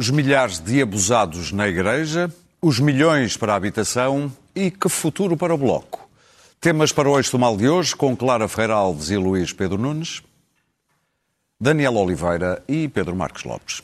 [0.00, 2.32] Os milhares de abusados na igreja,
[2.62, 6.08] os milhões para a habitação e que futuro para o Bloco.
[6.58, 9.76] Temas para o Eixo do Mal de hoje com Clara Ferreira Alves e Luís Pedro
[9.76, 10.22] Nunes,
[11.60, 13.82] Daniel Oliveira e Pedro Marcos Lopes.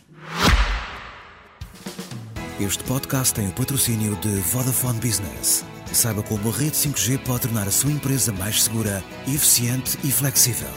[2.58, 5.66] Este podcast tem o patrocínio de Vodafone Business.
[5.92, 10.70] Saiba como a rede 5G pode tornar a sua empresa mais segura, eficiente e flexível.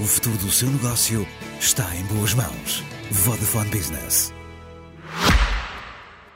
[0.00, 1.26] O futuro do seu negócio
[1.60, 2.82] está em boas mãos.
[3.10, 4.34] Vodafone Business.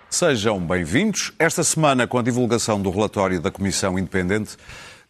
[0.09, 1.33] Sejam bem-vindos.
[1.39, 4.57] Esta semana, com a divulgação do relatório da Comissão Independente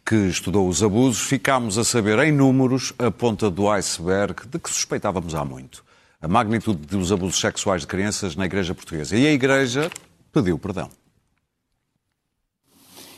[0.05, 4.69] que estudou os abusos, ficámos a saber em números a ponta do iceberg de que
[4.69, 5.83] suspeitávamos há muito.
[6.21, 9.17] A magnitude dos abusos sexuais de crianças na Igreja Portuguesa.
[9.17, 9.89] E a Igreja
[10.31, 10.89] pediu perdão.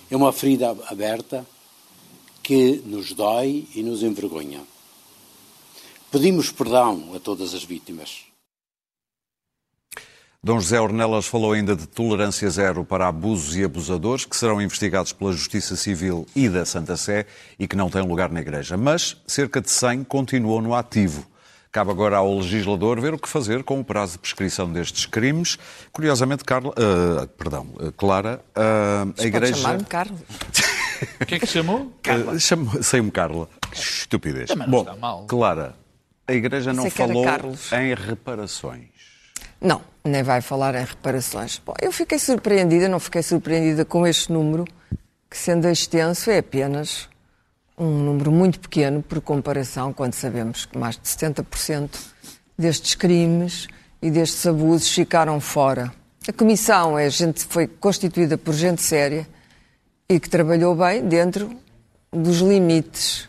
[0.09, 1.45] É uma ferida aberta
[2.42, 4.61] que nos dói e nos envergonha.
[6.11, 8.33] Pedimos perdão a todas as vítimas.
[10.45, 15.13] Dom José Ornelas falou ainda de tolerância zero para abusos e abusadores que serão investigados
[15.13, 17.25] pela Justiça Civil e da Santa Sé
[17.58, 18.75] e que não têm lugar na Igreja.
[18.75, 21.25] Mas cerca de 100 continuam no ativo.
[21.71, 25.58] Cabe agora ao legislador ver o que fazer com o prazo de prescrição destes crimes.
[25.94, 29.55] Curiosamente, Carla, uh, perdão, uh, Clara, uh, a Igreja.
[29.55, 30.19] chamar-me Carlos.
[31.21, 31.89] O que é que se chamou?
[32.05, 32.83] Uh, chamo...
[32.83, 33.47] Sei-me Carla.
[33.71, 34.49] Que estupidez.
[34.49, 35.25] Também não Bom, está mal.
[35.25, 35.73] Clara,
[36.27, 37.25] a Igreja não falou
[37.71, 38.89] em reparações.
[39.61, 41.61] Não, nem vai falar em reparações.
[41.65, 44.65] Bom, eu fiquei surpreendida, não fiquei surpreendida com este número,
[45.29, 47.09] que sendo extenso é apenas
[47.77, 51.89] um número muito pequeno por comparação, quando sabemos que mais de 70%
[52.57, 53.67] destes crimes
[54.01, 55.91] e destes abusos ficaram fora.
[56.27, 59.27] A comissão é gente, foi constituída por gente séria
[60.07, 61.49] e que trabalhou bem dentro
[62.11, 63.25] dos limites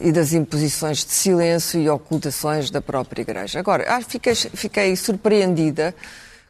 [0.00, 3.58] e das imposições de silêncio e ocultações da própria Igreja.
[3.58, 5.94] Agora, fiquei, fiquei surpreendida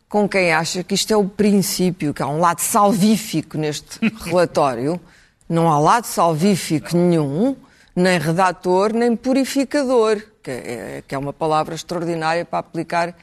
[0.09, 5.01] com quem acha que isto é o princípio, que há um lado salvífico neste relatório.
[5.49, 7.57] Não há lado salvífico nenhum,
[7.97, 13.15] nem redator, nem purificador, que é, que é uma palavra extraordinária para aplicar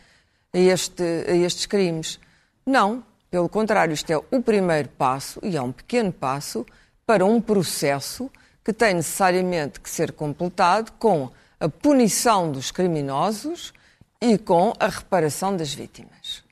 [0.53, 2.19] a, este, a estes crimes.
[2.65, 6.65] Não, pelo contrário, isto é o primeiro passo, e é um pequeno passo,
[7.05, 8.31] para um processo
[8.65, 13.71] que tem necessariamente que ser completado com a punição dos criminosos
[14.19, 16.43] e com a reparação das vítimas.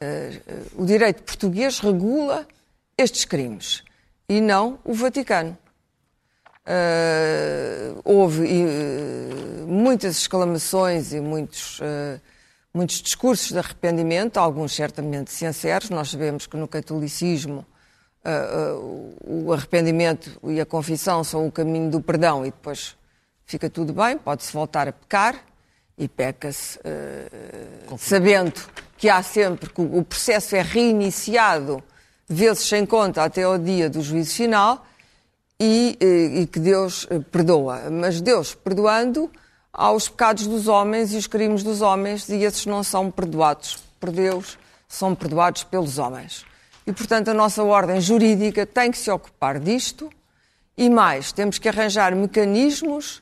[0.00, 2.46] Eh, eh, O direito português regula
[2.96, 3.84] estes crimes
[4.28, 5.56] e não o Vaticano.
[6.66, 8.46] Eh, houve
[9.66, 11.80] muitas exclamações e muitos,
[12.74, 15.90] muitos discursos de arrependimento, alguns certamente sinceros.
[15.90, 17.64] Nós sabemos que no catolicismo
[19.48, 22.96] o arrependimento e a confissão são o caminho do perdão e depois
[23.46, 25.36] fica tudo bem, pode-se voltar a pecar
[25.96, 27.28] e peca-se eh,
[27.96, 28.60] sabendo
[28.98, 31.82] que há sempre que o processo é reiniciado
[32.28, 34.86] vezes sem conta até ao dia do juízo final
[35.58, 37.88] e, eh, e que Deus eh, perdoa.
[37.90, 39.30] Mas Deus perdoando
[39.72, 44.10] aos pecados dos homens e os crimes dos homens, e esses não são perdoados por
[44.10, 46.44] Deus, são perdoados pelos homens.
[46.88, 50.08] E, portanto, a nossa ordem jurídica tem que se ocupar disto
[50.74, 53.20] e mais, temos que arranjar mecanismos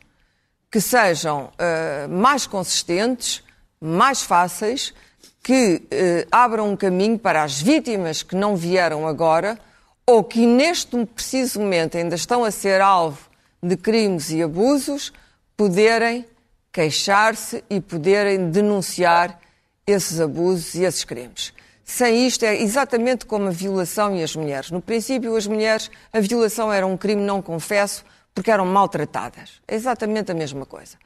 [0.70, 3.42] que sejam eh, mais consistentes,
[3.80, 4.94] mais fáceis,
[5.42, 9.58] que eh, abram um caminho para as vítimas que não vieram agora
[10.06, 13.18] ou que neste preciso momento ainda estão a ser alvo
[13.60, 15.12] de crimes e abusos,
[15.56, 16.24] poderem
[16.70, 19.40] queixar-se e poderem denunciar
[19.84, 21.52] esses abusos e esses crimes.
[21.88, 24.72] Sem isto, é exatamente como a violação e as mulheres.
[24.72, 28.04] No princípio, as mulheres, a violação era um crime não confesso
[28.34, 29.62] porque eram maltratadas.
[29.68, 30.96] É exatamente a mesma coisa.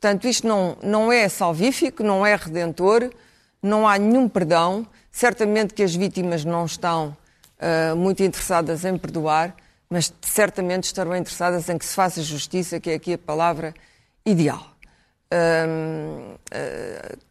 [0.00, 3.10] Portanto, isto não, não é salvífico, não é redentor,
[3.62, 4.86] não há nenhum perdão.
[5.12, 7.14] Certamente que as vítimas não estão
[7.60, 9.54] ah, muito interessadas em perdoar,
[9.90, 13.74] mas certamente estarão interessadas em que se faça justiça, que é aqui a palavra
[14.24, 14.66] ideal.
[15.30, 17.29] Hum, ah,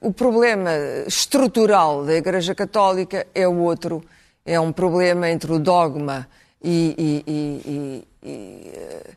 [0.00, 0.70] o problema
[1.06, 4.02] estrutural da Igreja Católica é o outro,
[4.44, 6.26] é um problema entre o dogma
[6.62, 9.10] e, e- e- e- eh,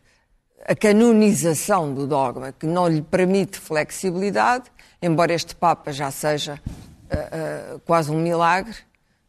[0.65, 4.65] a canonização do dogma, que não lhe permite flexibilidade,
[5.01, 6.59] embora este Papa já seja
[7.09, 8.75] eh, eh, quase um milagre,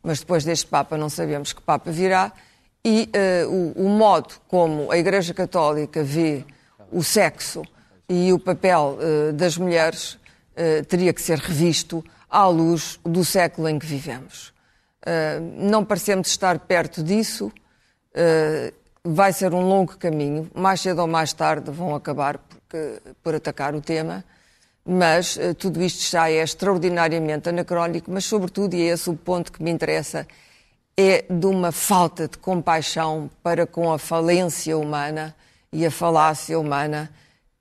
[0.02, 2.32] mas depois deste Papa não sabemos que Papa virá,
[2.84, 6.44] e eh, o, o modo como a Igreja Católica vê
[6.93, 7.62] o sexo
[8.08, 8.99] e o papel
[9.34, 10.19] das mulheres
[10.56, 14.53] eh, teria que ser revisto à luz do século em que vivemos.
[15.05, 17.53] Eh, não parecemos estar perto disso.
[18.15, 18.73] eh,
[19.03, 20.51] vai ser um longo caminho.
[20.55, 24.25] Mais cedo ou mais tarde vão acabar porque- por atacar o tema.
[24.87, 29.50] mas uh, tudo isto já é extraordinariamente anacrónico, mas sobretudo, e é esse o ponto
[29.50, 30.27] que me interessa,
[30.95, 35.35] é de uma falta de compaixão para com a falência humana
[35.73, 37.11] e a falácia humana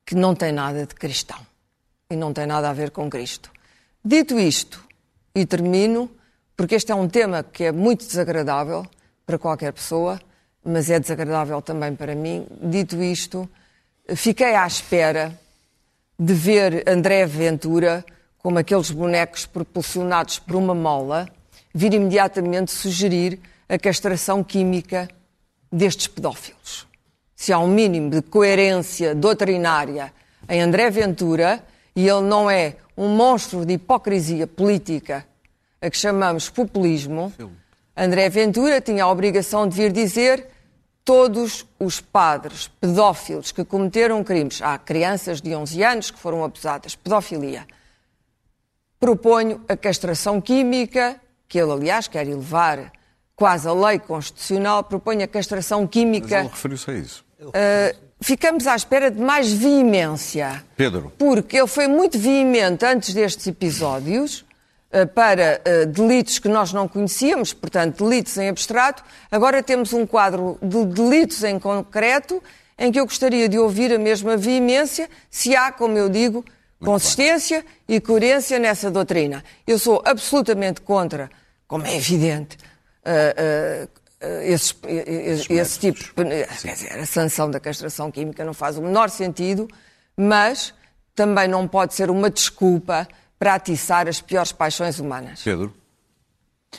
[0.05, 1.39] que não tem nada de cristão
[2.13, 3.51] e não tem nada a ver com Cristo.
[4.03, 4.83] Dito isto,
[5.35, 6.09] e termino,
[6.55, 8.85] porque este é um tema que é muito desagradável
[9.25, 10.21] para qualquer pessoa,
[10.63, 12.45] mas é desagradável também para mim.
[12.61, 13.49] Dito isto,
[14.15, 15.37] fiquei à espera
[16.19, 18.05] de ver André Ventura,
[18.37, 21.27] como aqueles bonecos propulsionados por uma mola,
[21.73, 25.09] vir imediatamente sugerir a castração química
[25.71, 26.85] destes pedófilos.
[27.35, 30.13] Se há um mínimo de coerência doutrinária
[30.47, 31.63] em André Ventura,
[31.95, 35.25] e ele não é um monstro de hipocrisia política
[35.81, 37.33] a que chamamos populismo,
[37.95, 40.47] André Ventura tinha a obrigação de vir dizer
[41.03, 46.95] todos os padres pedófilos que cometeram crimes, há crianças de 11 anos que foram abusadas,
[46.95, 47.67] pedofilia,
[48.99, 52.91] proponho a castração química, que ele, aliás, quer elevar
[53.35, 56.37] quase a lei constitucional, propõe a castração química.
[56.37, 57.25] Mas ele referiu-se a isso.
[57.41, 60.63] Uh, ficamos à espera de mais veemência.
[60.75, 61.11] Pedro.
[61.17, 64.45] Porque ele foi muito veemente antes destes episódios
[64.91, 69.03] uh, para uh, delitos que nós não conhecíamos, portanto, delitos em abstrato.
[69.29, 72.41] Agora temos um quadro de delitos em concreto
[72.77, 76.85] em que eu gostaria de ouvir a mesma veemência, se há, como eu digo, muito
[76.85, 77.97] consistência bem.
[77.97, 79.43] e coerência nessa doutrina.
[79.65, 81.29] Eu sou absolutamente contra,
[81.67, 82.57] como é evidente,
[83.05, 83.87] uh,
[84.43, 89.09] esse, esse, esse tipo, quer dizer, a sanção da castração química não faz o menor
[89.09, 89.67] sentido,
[90.15, 90.73] mas
[91.15, 95.41] também não pode ser uma desculpa para atiçar as piores paixões humanas.
[95.43, 95.73] Pedro?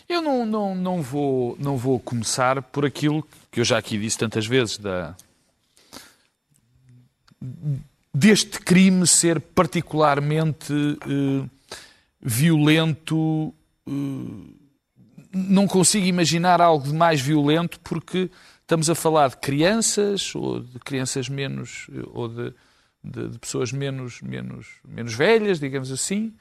[0.09, 4.19] Eu não, não, não, vou, não vou começar por aquilo que eu já aqui disse
[4.19, 5.15] tantas vezes, da,
[8.13, 11.51] deste crime ser particularmente uh,
[12.21, 13.55] violento.
[13.87, 14.54] Uh,
[15.35, 18.31] não consigo imaginar algo de mais violento porque
[18.63, 22.55] estamos a falar de crianças ou de crianças menos ou de,
[23.03, 26.33] de, de pessoas menos, menos, menos velhas, digamos assim,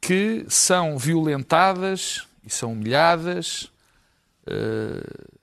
[0.00, 3.70] que são violentadas e são humilhadas
[4.46, 5.38] uh,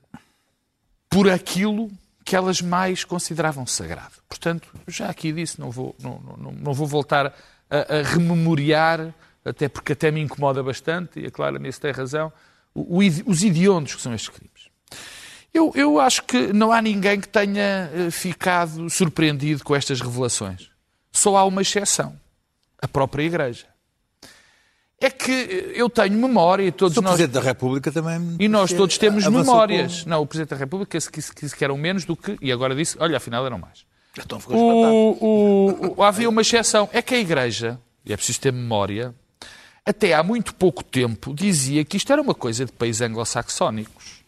[1.08, 1.90] por aquilo
[2.24, 4.14] que elas mais consideravam sagrado.
[4.28, 7.34] Portanto, já aqui disse, não vou, não, não, não vou voltar
[7.68, 12.32] a, a rememoriar, até porque até me incomoda bastante, e a Clara nisso tem razão,
[12.74, 14.50] os idiondos que são estes crimes.
[15.52, 20.70] Eu, eu acho que não há ninguém que tenha eh, ficado surpreendido com estas revelações.
[21.10, 22.14] Só há uma exceção:
[22.80, 23.66] a própria Igreja.
[25.00, 27.14] É que eh, eu tenho memória e todos o nós.
[27.14, 28.36] O Presidente da República também.
[28.38, 30.04] E nós todos temos memórias.
[30.04, 30.10] Com...
[30.10, 32.38] Não, o Presidente da República disse que eram menos do que.
[32.40, 33.84] E agora disse: olha, afinal eram mais.
[34.18, 36.88] Então ficou o, o, o, havia uma exceção.
[36.92, 39.14] É que a Igreja, e é preciso ter memória,
[39.84, 44.20] até há muito pouco tempo, dizia que isto era uma coisa de países anglo-saxónicos.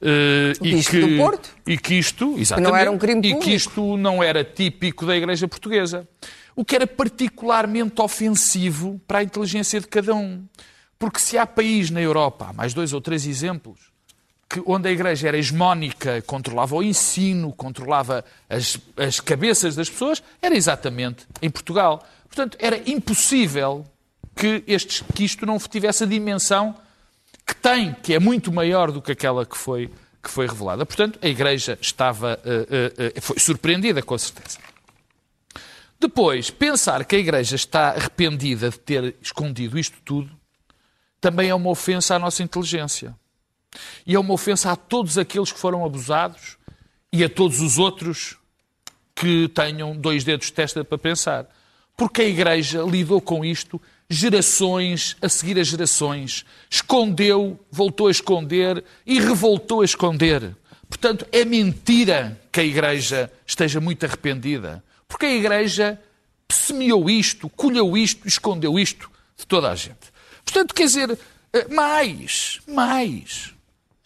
[0.00, 3.96] Uh, e, que, e que isto, exatamente, que não era um crime e que isto
[3.96, 6.06] não era típico da Igreja Portuguesa.
[6.54, 10.44] O que era particularmente ofensivo para a inteligência de cada um.
[10.98, 13.92] Porque se há país na Europa, há mais dois ou três exemplos,
[14.48, 20.22] que, onde a Igreja era hegemónica, controlava o ensino, controlava as, as cabeças das pessoas,
[20.40, 22.04] era exatamente em Portugal.
[22.28, 23.84] Portanto, era impossível
[24.38, 26.76] que, estes, que isto não tivesse a dimensão
[27.44, 29.90] que tem, que é muito maior do que aquela que foi,
[30.22, 30.86] que foi revelada.
[30.86, 34.58] Portanto, a Igreja estava, uh, uh, foi surpreendida, com certeza.
[35.98, 40.30] Depois, pensar que a Igreja está arrependida de ter escondido isto tudo
[41.20, 43.16] também é uma ofensa à nossa inteligência.
[44.06, 46.56] E é uma ofensa a todos aqueles que foram abusados
[47.12, 48.36] e a todos os outros
[49.16, 51.46] que tenham dois dedos de testa para pensar.
[51.96, 56.44] Porque a Igreja lidou com isto gerações a seguir as gerações.
[56.70, 60.56] Escondeu, voltou a esconder e revoltou a esconder.
[60.88, 64.82] Portanto, é mentira que a Igreja esteja muito arrependida.
[65.06, 66.00] Porque a Igreja
[66.50, 70.12] semeou isto, colheu isto, escondeu isto de toda a gente.
[70.44, 71.18] Portanto, quer dizer,
[71.52, 73.54] eh, mais, mais.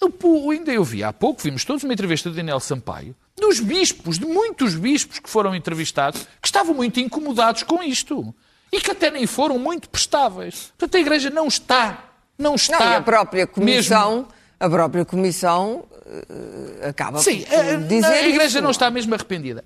[0.01, 0.13] Eu,
[0.51, 4.27] ainda eu vi há pouco, vimos todos uma entrevista de Daniel Sampaio, dos bispos, de
[4.27, 8.35] muitos bispos que foram entrevistados, que estavam muito incomodados com isto
[8.73, 10.73] e que até nem foram muito prestáveis.
[10.79, 12.05] Portanto, a Igreja não está,
[12.39, 12.81] não está.
[12.81, 14.29] Não, e a própria Comissão, mesmo...
[14.59, 18.63] a própria Comissão uh, acaba Sim, por a, dizer a Igreja isso.
[18.63, 19.63] não está mesmo arrependida.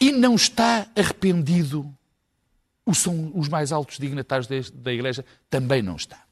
[0.00, 1.92] E não está arrependido.
[2.86, 6.22] O são os mais altos dignatários da Igreja também não está.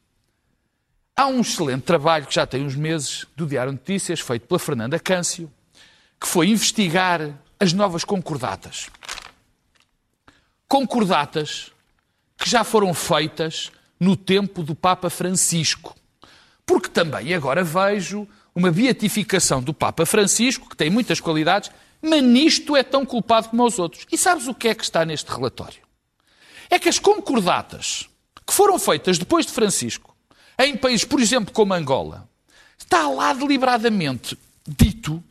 [1.14, 4.98] Há um excelente trabalho que já tem uns meses do Diário Notícias, feito pela Fernanda
[4.98, 5.50] Câncio,
[6.20, 8.88] que foi investigar as novas concordatas.
[10.68, 11.72] Concordatas
[12.38, 15.94] que já foram feitas no tempo do Papa Francisco.
[16.64, 22.76] Porque também agora vejo uma beatificação do Papa Francisco, que tem muitas qualidades, mas nisto
[22.76, 24.06] é tão culpado como os outros.
[24.10, 25.80] E sabes o que é que está neste relatório?
[26.70, 28.08] É que as concordatas
[28.46, 30.16] que foram feitas depois de Francisco,
[30.58, 32.28] em países, por exemplo, como Angola,
[32.78, 35.22] está lá deliberadamente dito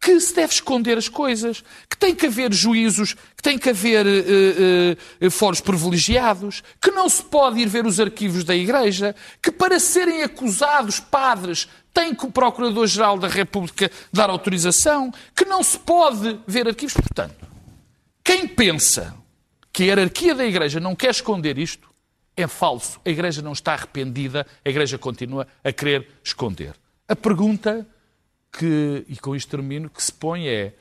[0.00, 4.06] que se deve esconder as coisas, que tem que haver juízos, que tem que haver
[4.06, 9.50] uh, uh, fóruns privilegiados, que não se pode ir ver os arquivos da Igreja, que
[9.50, 15.78] para serem acusados padres tem que o Procurador-Geral da República dar autorização, que não se
[15.78, 16.94] pode ver arquivos.
[16.94, 17.34] Portanto,
[18.22, 19.14] quem pensa
[19.72, 21.88] que a hierarquia da Igreja não quer esconder isto
[22.36, 23.00] é falso.
[23.04, 26.74] A Igreja não está arrependida, a Igreja continua a querer esconder.
[27.08, 27.86] A pergunta
[28.52, 30.74] que, e com isto termino, que se põe é: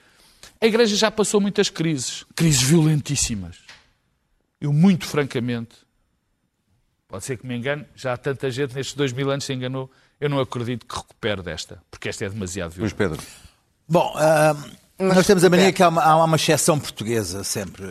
[0.60, 3.58] a Igreja já passou muitas crises, crises violentíssimas.
[4.60, 5.76] Eu, muito francamente,
[7.08, 9.92] pode ser que me engane, já há tanta gente nestes dois mil anos se enganou,
[10.20, 12.96] eu não acredito que recupere desta, porque esta é demasiado violenta.
[13.04, 13.28] Luís Pedro.
[13.88, 17.86] Bom, uh, nós temos a mania que há uma, há uma exceção portuguesa sempre.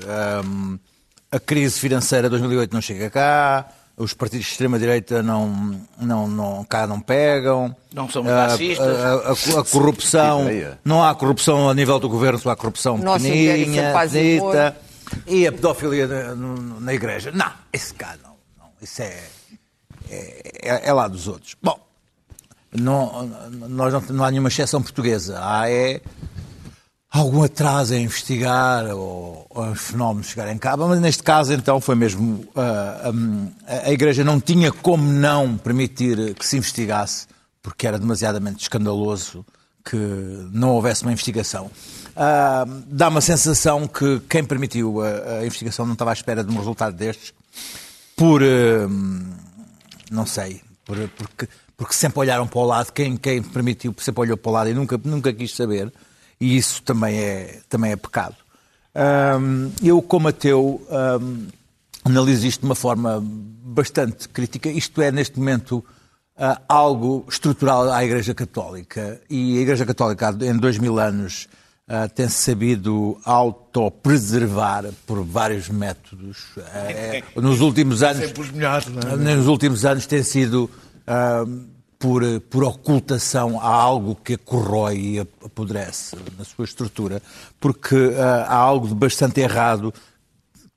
[0.44, 0.78] Um,
[1.30, 6.64] a crise financeira de 2008 não chega cá, os partidos de extrema-direita não, não, não,
[6.64, 7.74] cá não pegam.
[7.94, 8.86] Não somos a, racistas.
[8.86, 9.12] A,
[9.58, 10.44] a, a corrupção,
[10.84, 14.12] não há corrupção a nível do governo, só há corrupção Nossa, Império pequenina, Paz
[15.26, 17.30] e a pedofilia na, no- na igreja.
[17.32, 18.32] Não, esse cá não.
[18.58, 18.68] não.
[18.82, 19.22] Isso é,
[20.10, 21.56] é, é lá dos outros.
[21.62, 21.78] Bom,
[22.72, 23.26] não,
[23.68, 25.38] nós não, não há nenhuma exceção portuguesa.
[25.40, 26.00] Há é
[27.10, 31.94] algum atraso em investigar ou, ou os fenómenos chegarem cá, mas neste caso então foi
[31.94, 33.10] mesmo ah,
[33.66, 37.26] a, a Igreja não tinha como não permitir que se investigasse
[37.62, 39.44] porque era demasiadamente escandaloso
[39.84, 39.96] que
[40.52, 41.70] não houvesse uma investigação.
[42.16, 46.52] Ah, dá uma sensação que quem permitiu a, a investigação não estava à espera de
[46.52, 47.32] um resultado destes
[48.16, 48.88] por ah,
[50.10, 54.36] não sei, por- porque, porque sempre olharam para o lado, quem, quem permitiu sempre olhou
[54.36, 55.92] para o lado e nunca, nunca quis saber,
[56.40, 58.36] e isso também é, também é pecado.
[59.40, 60.80] Hum, eu, como ateu,
[61.20, 61.46] hum,
[62.04, 64.70] analiso isto de uma forma bastante crítica.
[64.70, 65.84] Isto é, neste momento,
[66.36, 69.20] ah, algo estrutural à Igreja Católica.
[69.28, 71.48] E a Igreja Católica, em dois mil anos,
[71.88, 76.46] ah, tem-se sabido autopreservar por vários métodos.
[76.72, 78.24] Ah, é- nos últimos anos.
[78.24, 79.36] Sempre os melhores, não é?
[79.36, 80.70] Nos últimos anos tem sido
[81.06, 81.44] ah,
[81.98, 87.22] por, por ocultação a algo que corrói e apodrece na sua estrutura,
[87.58, 89.92] porque ah, há algo de bastante errado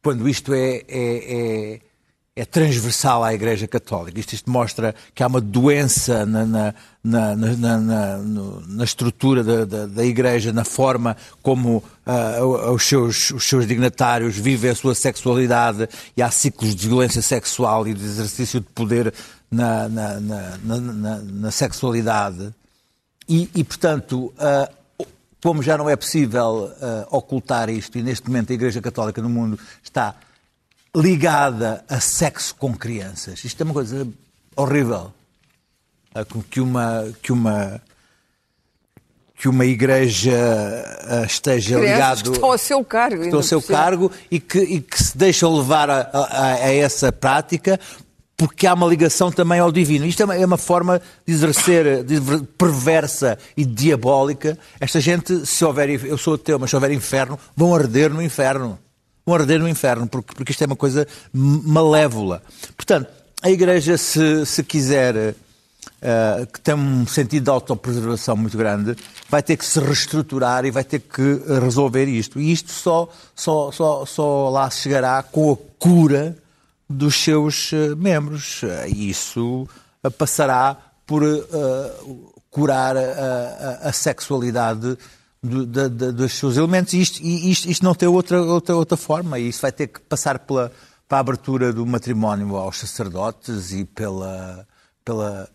[0.02, 1.80] quando isto é, é, é,
[2.38, 4.18] é transversal à Igreja Católica.
[4.18, 6.74] Isto, isto mostra que há uma doença na, na,
[7.04, 12.40] na, na, na- estrutura da, da, da Igreja, na forma como ah,
[12.74, 17.86] os, seus, os seus dignatários vivem a sua sexualidade e há ciclos de violência sexual
[17.86, 19.14] e de exercício de poder
[19.50, 22.54] na, na, na, na, sexualidade.
[23.28, 24.70] E, e, portanto, ah,
[25.42, 29.30] como já não é possível ah, ocultar isto, e neste momento a Igreja Católica no
[29.30, 30.16] mundo está
[30.96, 34.08] ligada a sexo com crianças, isto é uma coisa
[34.56, 35.14] horrível.
[36.14, 37.80] Ah, que uma, que uma,
[39.38, 40.34] que uma igreja
[41.26, 43.24] esteja que ligada estão a seu cargo.
[43.24, 43.78] estão a seu cima.
[43.78, 47.80] cargo e que, e que se deixam levar a, a- a essa prática
[48.40, 50.06] porque há uma ligação também ao divino.
[50.06, 54.58] Isto é uma, é forma de exercer de ver- perversa e diabólica.
[54.80, 58.80] Esta gente, se houver, eu sou ateu, mas se houver inferno, vão arder no inferno.
[59.26, 62.42] Vão arder no inferno, porque, porque isto é uma coisa malévola.
[62.78, 63.10] Portanto,
[63.42, 65.36] a Igreja, se, se quiser
[66.00, 68.96] Uh, que tem um sentido de autopreservação muito grande,
[69.30, 72.40] vai ter que se reestruturar e vai ter que resolver isto.
[72.40, 76.38] E isto só, só, só, só lá chegará com a cura
[76.90, 78.64] dos seus uh, membros.
[78.64, 79.68] Uh, E isso
[80.04, 84.98] uh, passará por uh, curar a, a- a sexualidade
[85.42, 86.94] do- da- da- dos seus elementos.
[86.94, 89.38] E isto, isto, isto não tem outra, outra, outra forma.
[89.40, 90.72] E isso vai ter que passar pela,
[91.08, 94.68] para a abertura do matrimónio aos sacerdotes e pela,
[95.06, 95.50] pela,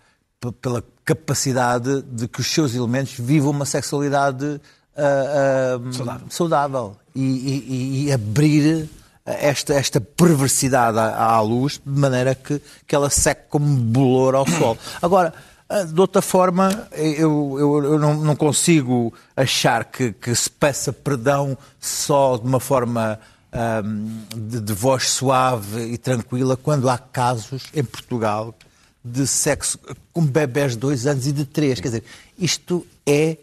[0.60, 4.60] pela capacidade de que os seus elementos vivam uma sexualidade
[4.96, 8.88] ah, ah, saudável, E, e- e abrir
[9.24, 14.46] esta, esta perversidade à, à luz de maneira que, que ela seque como bolor ao
[14.46, 14.76] sol.
[15.00, 15.32] Agora,
[15.68, 20.92] ah, de outra forma, eu, eu, eu não, não consigo achar que, que se peça
[20.92, 23.18] perdão só de uma forma
[23.50, 28.54] ahm, de, de voz suave e tranquila quando há casos em Portugal
[29.02, 29.78] de sexo
[30.12, 31.80] com bebés de dois anos e de três.
[31.80, 32.04] Quer dizer,
[32.38, 33.38] isto é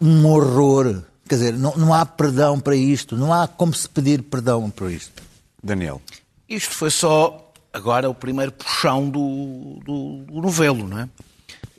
[0.00, 1.02] um horror.
[1.32, 4.92] Quer dizer, não, não há perdão para isto, não há como se pedir perdão para
[4.92, 5.22] isto.
[5.64, 6.02] Daniel.
[6.46, 11.08] Isto foi só agora o primeiro puxão do, do, do novelo, não é?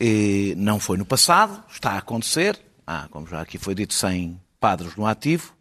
[0.01, 2.59] E não foi no passado, está a acontecer.
[2.87, 5.53] Ah, como já aqui foi dito, 100 padres no ativo.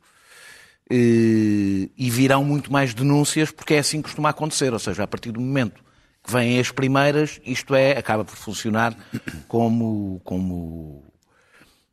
[0.91, 4.73] E, e virão muito mais denúncias, porque é assim que costuma acontecer.
[4.73, 5.85] Ou seja, a partir do momento
[6.25, 8.97] que vêm as primeiras, isto é, acaba por funcionar
[9.49, 11.05] como, como,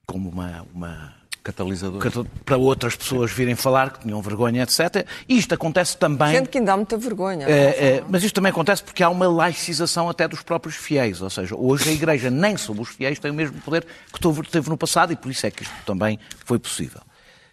[0.06, 2.26] como uma, uma Catalisador.
[2.46, 5.08] para outras pessoas virem falar que tinham vergonha, etc.
[5.28, 6.32] E isto acontece também.
[6.32, 7.48] Gente que ainda há muita vergonha.
[7.48, 11.22] É, é, mas isto também acontece porque há uma laicização até dos próprios fiéis.
[11.22, 14.70] Ou seja, hoje a Igreja, nem sobre os fiéis, tem o mesmo poder que teve
[14.70, 17.02] no passado e por isso é que isto também foi possível.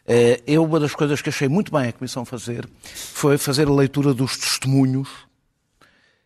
[0.07, 3.73] É, eu, uma das coisas que achei muito bem a Comissão fazer foi fazer a
[3.73, 5.09] leitura dos testemunhos,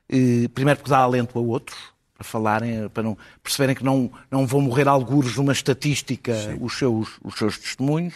[0.09, 1.79] é, primeiro porque dá alento a outros,
[2.21, 7.09] para falarem, para não, perceberem que não, não vão morrer algures numa estatística os seus,
[7.25, 8.13] os seus testemunhos,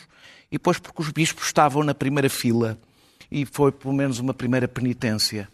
[0.53, 2.77] e depois porque os bispos estavam na primeira fila
[3.31, 5.49] e foi pelo menos uma primeira penitência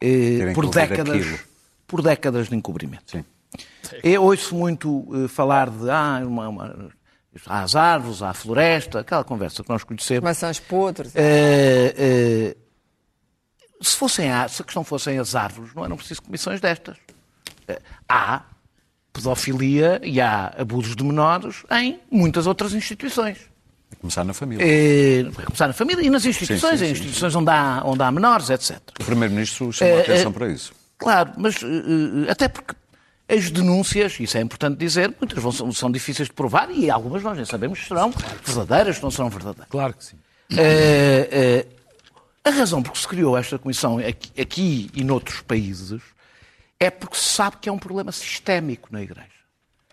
[0.00, 1.44] eh, por, décadas,
[1.86, 3.12] por décadas de encobrimento.
[3.12, 3.24] Sim.
[4.02, 6.90] Eu ouço muito eh, falar de ah, uma, uma,
[7.46, 10.24] há as árvores, há a floresta, aquela conversa que nós conhecemos.
[10.24, 11.12] Mas são os podres.
[11.14, 12.56] Eh, eh,
[13.80, 16.96] se, fossem, se a questão fossem as árvores, não eram preciso comissões destas
[18.08, 18.42] há
[19.12, 23.38] pedofilia e há abusos de menores em muitas outras instituições.
[23.92, 24.64] A começar na família.
[24.64, 28.02] É, começar na família e nas instituições, sim, sim, sim, em instituições Onde, há, onde
[28.02, 28.78] há menores, etc.
[29.00, 30.72] O Primeiro-Ministro chama a atenção é, para isso.
[30.98, 31.56] Claro, mas
[32.28, 32.74] até porque
[33.28, 37.22] as denúncias, isso é importante dizer, muitas vão, são, são difíceis de provar e algumas
[37.22, 38.12] nós nem sabemos se serão
[38.44, 39.68] verdadeiras, se não serão verdadeiras.
[39.68, 40.16] Claro que sim.
[40.56, 41.66] É,
[42.44, 46.00] a razão por que se criou esta comissão aqui, aqui e noutros países
[46.80, 49.26] é porque se sabe que é um problema sistémico na Igreja.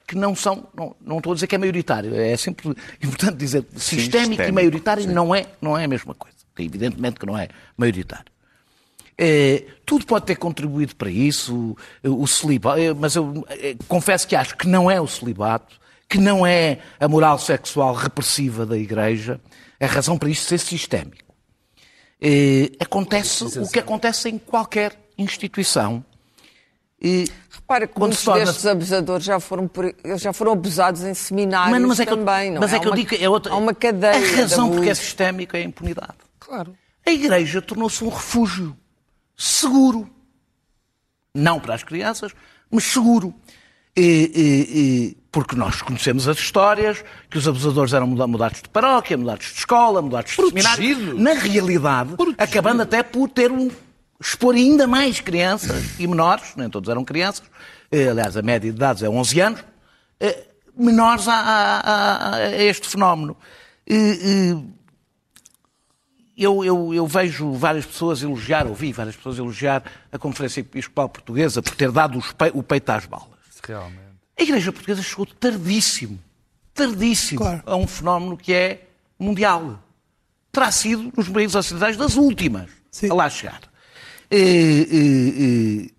[0.08, 2.70] Que não são, não, não estou a dizer que é maioritário, é sempre
[3.02, 6.38] importante dizer sistémico, sistémico e maioritário não é, não é a mesma coisa.
[6.60, 8.32] Evidentemente que não é maioritário.
[9.18, 14.36] É, tudo pode ter contribuído para isso, o celibato, é, mas eu é, confesso que
[14.36, 19.40] acho que não é o celibato, que não é a moral sexual repressiva da Igreja,
[19.80, 21.34] a razão para isto ser sistémico.
[22.22, 26.04] É, acontece o que acontece em qualquer instituição
[27.06, 28.46] e Repara que muitos torna...
[28.46, 29.70] destes abusadores já foram,
[30.18, 32.92] já foram abusados em seminários mas, mas é também, não Mas é, é que eu
[32.92, 33.54] uma, digo que é outra...
[33.54, 36.16] Há uma cadeia A razão porque é sistémica é a impunidade.
[36.40, 36.76] Claro.
[37.06, 38.76] A Igreja tornou-se um refúgio
[39.38, 40.10] seguro.
[41.34, 42.32] Não para as crianças,
[42.72, 43.34] mas seguro.
[43.96, 49.18] E, e, e, porque nós conhecemos as histórias que os abusadores eram mudados de paróquia,
[49.18, 51.20] mudados de escola, mudados de seminário.
[51.20, 52.44] Na realidade, Protegido.
[52.44, 53.70] acabando até por ter um
[54.20, 57.44] expor ainda mais crianças e menores, nem todos eram crianças,
[57.92, 59.64] eh, aliás, a média de idades é 11 anos,
[60.20, 60.48] eh,
[60.78, 63.38] menores a, a, a este fenómeno.
[66.38, 71.62] Eu, eu, eu, vejo várias pessoas elogiar, ouvi várias pessoas elogiar a Conferência Episcopal Portuguesa
[71.62, 72.22] por ter dado
[72.54, 73.30] o peito às balas.
[73.66, 74.06] Realmente.
[74.38, 76.20] A Igreja Portuguesa chegou tardíssimo,
[76.74, 77.64] tardíssimo claro.
[77.66, 78.86] a um fenómeno que é
[79.18, 79.80] mundial.
[80.52, 83.10] Terá sido, nos países ocidentais, das últimas Sim.
[83.12, 83.62] a lá chegar.
[84.32, 85.92] E,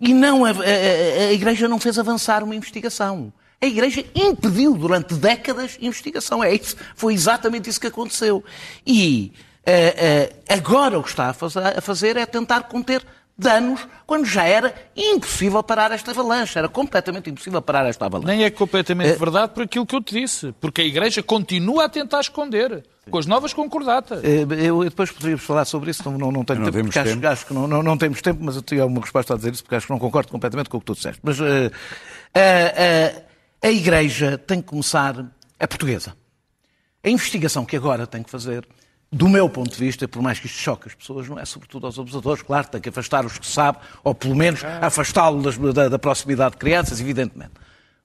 [0.00, 3.32] e, e não, a, a, a, Igreja não fez avançar uma investigação.
[3.60, 6.42] A Igreja impediu durante décadas investigação.
[6.42, 8.44] É isso, foi exatamente isso que aconteceu.
[8.86, 9.32] E
[9.66, 13.04] uh, uh, agora o que está a fazer é tentar conter
[13.36, 16.58] danos quando já era impossível parar esta avalanche.
[16.58, 18.36] Era completamente impossível parar esta avalanche.
[18.36, 20.52] Nem é completamente uh, verdade por aquilo que eu te disse.
[20.60, 24.22] Porque a Igreja continua a tentar esconder com as novas concordatas.
[24.24, 27.26] Eh, eu, depois poderíamos falar sobre isso, não, não, não tenho não tempo, porque tempo.
[27.26, 29.52] Acho, acho, que não, não, não, temos tempo, mas eu tenho uma resposta a dizer
[29.52, 31.20] isso, porque acho que não concordo completamente com o que tu disseste.
[31.22, 33.22] Mas uh, uh, uh,
[33.62, 35.24] a Igreja tem que começar
[35.58, 36.16] a portuguesa.
[37.02, 38.66] A investigação que agora tem que fazer,
[39.14, 41.86] do meu ponto de vista, por mais que isto choque as pessoas, não é sobretudo
[41.86, 45.98] aos abusadores, claro, tem que afastar os que sabe, ou pelo menos afastá-los da, da
[46.00, 47.52] proximidade de crianças, evidentemente.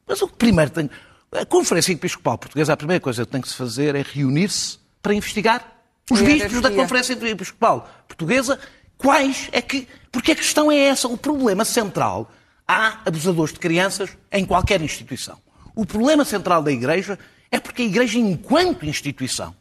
[0.07, 0.87] Mas o que primeiro tem.
[1.31, 5.15] A Conferência Episcopal Portuguesa, a primeira coisa que tem que se fazer é reunir-se para
[5.15, 5.65] investigar
[6.11, 8.59] os bispos da Conferência Episcopal Portuguesa.
[8.95, 9.87] Quais é que.
[10.11, 11.07] Porque a questão é essa.
[11.07, 12.31] O problema central.
[12.67, 15.39] Há abusadores de crianças em qualquer instituição.
[15.73, 17.17] O problema central da Igreja
[17.49, 19.55] é porque a Igreja, enquanto instituição,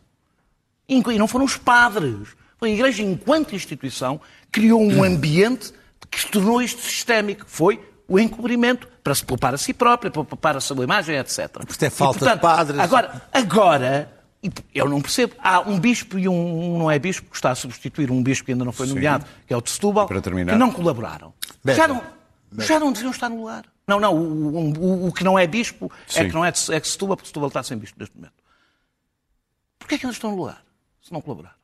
[0.89, 4.21] e não foram os padres, foi a Igreja, enquanto instituição,
[4.51, 5.73] criou um ambiente
[6.11, 7.45] que se tornou isto sistémico.
[7.47, 11.49] Foi o encobrimento para se poupar a si própria, para poupar a sua imagem, etc.
[11.67, 12.81] Porque é falta e, portanto, de padres.
[12.81, 14.13] Agora, agora
[14.75, 15.35] eu não percebo.
[15.39, 18.53] Há um bispo e um, não é bispo que está a substituir um bispo que
[18.53, 19.33] ainda não foi nomeado, Sim.
[19.47, 21.35] que é o de Setúbal, que não colaboraram.
[21.67, 22.03] Já não,
[22.59, 23.65] já não deviam estar no lugar.
[23.87, 26.21] Não, não, o, o, o que não é bispo é Sim.
[26.21, 28.35] é que não é de, é de Setúbal, porque Setúbal está sem bispo neste momento.
[29.79, 30.63] Porquê é que eles estão no lugar,
[31.09, 31.57] se não colaboraram?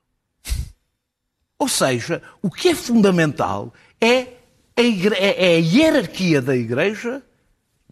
[1.59, 4.29] Ou seja, o que é fundamental é
[4.77, 5.15] a, igre...
[5.17, 7.23] é a hierarquia da Igreja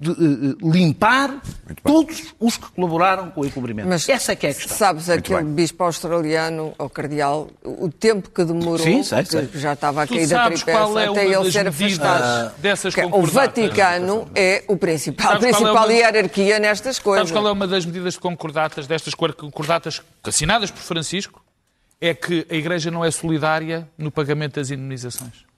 [0.03, 1.41] de uh, limpar
[1.85, 3.89] todos os que colaboraram com o encobrimento.
[3.89, 4.77] Mas Essa é que é a questão.
[4.77, 5.55] Sabes, Muito aquele bem.
[5.55, 9.47] bispo australiano, ou cardeal, o tempo que demorou, Sim, sei, sei.
[9.47, 12.53] que já estava a cair da tripé é até ele ser afastado.
[12.59, 15.93] Dessas o Vaticano é o principal, a principal é uma...
[15.93, 17.29] hierarquia nestas coisas.
[17.29, 21.45] Sabes qual é uma das medidas concordatas, destas concordatas assinadas por Francisco?
[22.01, 25.52] É que a Igreja não é solidária no pagamento das indemnizações.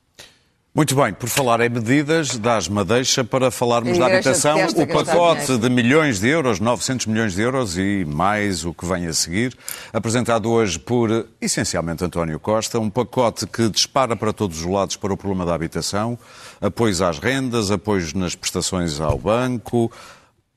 [0.77, 4.57] Muito bem, por falar em medidas, dás-me a deixa para falarmos da habitação.
[4.75, 9.07] O pacote de milhões de euros, 900 milhões de euros e mais o que vem
[9.07, 9.57] a seguir,
[9.93, 12.81] apresentado hoje por, essencialmente, António Costa.
[12.81, 16.19] Um pacote que dispara para todos os lados para o problema da habitação,
[16.61, 19.93] apoios às rendas, apoios nas prestações ao banco,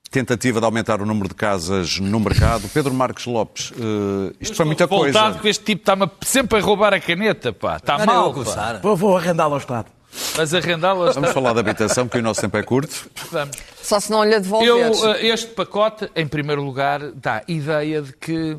[0.10, 2.68] tentativa de aumentar o número de casas no mercado.
[2.74, 5.38] Pedro Marques Lopes, uh, isto foi muita coisa.
[5.40, 7.76] que este tipo está sempre a roubar a caneta, pá.
[7.76, 8.80] Está mal, pá.
[8.82, 9.97] Vou, vou arrendá-lo ao Estado.
[10.38, 11.16] Mas arrendá-las.
[11.16, 13.10] Vamos falar da habitação, que o nosso tempo é curto.
[13.32, 13.58] Vamos.
[13.82, 15.02] Só se não lhe devolveres.
[15.02, 18.58] Eu, eh, este pacote, em primeiro lugar, dá ideia de que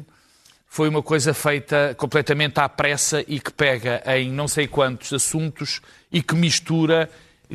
[0.67, 5.81] foi uma coisa feita completamente à pressa e que pega em não sei quantos assuntos
[6.13, 7.11] e que mistura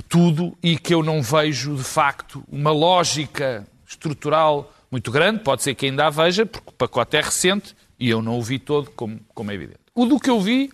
[0.09, 5.39] tudo e que eu não vejo, de facto, uma lógica estrutural muito grande.
[5.39, 8.41] Pode ser que ainda a veja, porque o pacote é recente e eu não o
[8.41, 9.79] vi todo, como, como é evidente.
[9.95, 10.71] O do que eu vi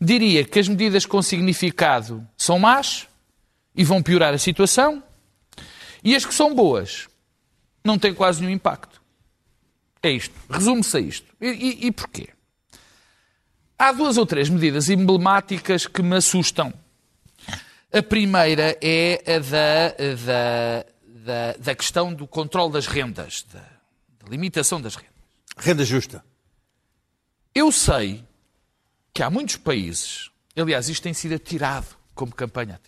[0.00, 3.08] diria que as medidas com significado são más
[3.74, 5.02] e vão piorar a situação,
[6.02, 7.08] e as que são boas
[7.84, 9.02] não têm quase nenhum impacto.
[10.02, 10.34] É isto.
[10.48, 11.34] Resume-se a isto.
[11.40, 12.28] E, e, e porquê?
[13.78, 16.72] Há duas ou três medidas emblemáticas que me assustam.
[17.92, 19.88] A primeira é a da,
[20.24, 25.12] da, da, da questão do controle das rendas, da, da limitação das rendas.
[25.58, 26.24] Renda justa.
[27.54, 28.24] Eu sei
[29.16, 32.78] que há muitos países, aliás, isto tem sido atirado como campanha,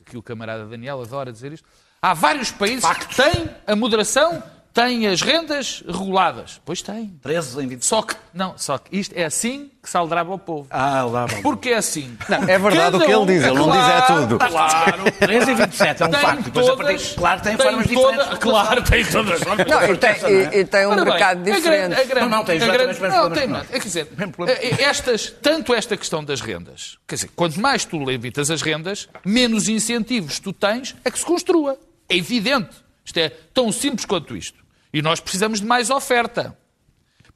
[0.00, 1.68] aqui o camarada Daniel adora dizer isto,
[2.00, 3.14] há vários países Factos.
[3.14, 4.42] que têm a moderação,
[4.74, 6.60] têm as rendas reguladas.
[6.64, 7.16] Pois tem.
[7.22, 7.84] 13 em 20.
[7.84, 10.66] Só que, não, só que isto é assim que se aldraba ao povo.
[10.68, 11.34] Ah, aldraba.
[11.42, 12.16] Porque é assim.
[12.28, 14.38] Não, é verdade o que ele diz, ele não diz é tudo.
[14.38, 16.50] Claro, 13 e 27 é um tem facto.
[16.50, 18.38] Todas, claro, tem, tem formas toda, diferentes.
[18.38, 19.40] Claro, tem todas.
[19.40, 21.84] Não, e tem, e, e tem um Ora mercado bem, diferente.
[21.84, 24.08] A grande, a grande, não, não, tem exatamente grande, não, tem, não, é, quer dizer,
[24.48, 29.08] eh, estas, tanto esta questão das rendas, quer dizer, quanto mais tu levitas as rendas,
[29.24, 31.78] menos incentivos tu tens a que se construa.
[32.08, 32.82] É evidente.
[33.04, 34.63] Isto é tão simples quanto isto.
[34.94, 36.56] E nós precisamos de mais oferta.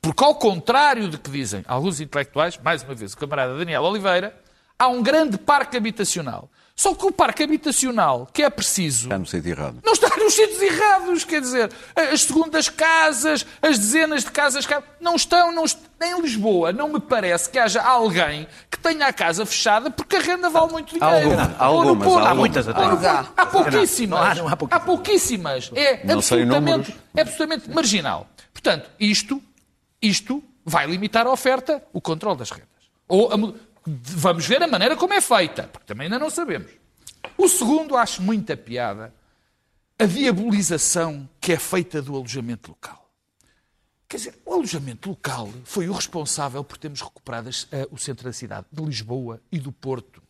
[0.01, 4.41] Porque, ao contrário de que dizem alguns intelectuais, mais uma vez o camarada Daniel Oliveira,
[4.79, 6.49] há um grande parque habitacional.
[6.79, 9.07] Só que o parque habitacional que é preciso.
[9.07, 9.81] Está no sítio errado.
[9.85, 14.65] Não está nos sítios errados, quer dizer, as segundas casas, as dezenas de casas,
[15.01, 16.73] não estão, não em Lisboa.
[16.73, 20.71] Não me parece que haja alguém que tenha a casa fechada porque a renda vale
[20.71, 21.07] muito dinheiro.
[21.09, 22.81] Há algumas, há, algumas, há muitas até.
[22.81, 24.39] Há, há pouquíssimas.
[24.71, 25.73] há, pouquíssimas.
[25.75, 28.29] É absolutamente, é absolutamente marginal.
[28.53, 29.43] Portanto, isto,
[30.01, 32.69] isto vai limitar a oferta, o controle das rendas.
[33.09, 33.53] Ou a,
[34.03, 36.71] vamos ver a maneira como é feita, porque também ainda não sabemos.
[37.37, 39.15] O segundo, acho muita piada,
[39.99, 43.09] a diabolização que é feita do alojamento local.
[44.09, 47.53] Quer dizer, o alojamento local foi o responsável por termos recuperado uh,
[47.91, 50.23] o centro da cidade, de Lisboa e do Porto,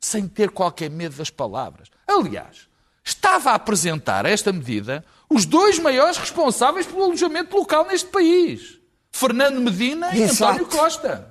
[0.00, 1.88] sem ter qualquer medo das palavras.
[2.08, 2.68] Aliás,
[3.04, 8.78] estava a apresentar esta medida os dois maiores responsáveis pelo alojamento local neste país:
[9.12, 10.54] Fernando Medina e Exato.
[10.54, 11.29] António Costa.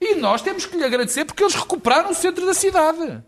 [0.00, 3.22] E nós temos que lhe agradecer porque eles recuperaram o centro da cidade.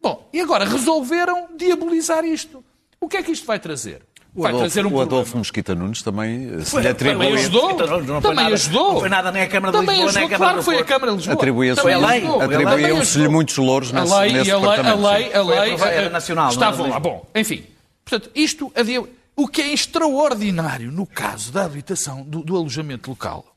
[0.00, 2.64] Bom, e agora resolveram diabolizar isto.
[3.00, 4.02] O que é que isto vai trazer?
[4.34, 7.18] O Adolfo, trazer um o Adolfo Mosquita Nunes também se lhe atribuiu.
[7.18, 7.76] Também ajudou.
[8.00, 8.92] Não, também nada, ajudou.
[8.94, 10.78] Não foi nada nem a Câmara de também Lisboa, ajudou, nem a Câmara claro foi
[10.78, 11.34] a Câmara de Lisboa.
[11.34, 16.08] Atribuíam-se-lhe atribuíam muitos louros nesse, a lei, nesse a lei, a lei, a lei, era
[16.08, 16.50] nacional.
[16.50, 16.98] Estavam lá.
[16.98, 17.64] Bom, enfim.
[18.04, 18.72] Portanto, isto,
[19.36, 23.51] o que é extraordinário no caso da habitação, do, do alojamento local,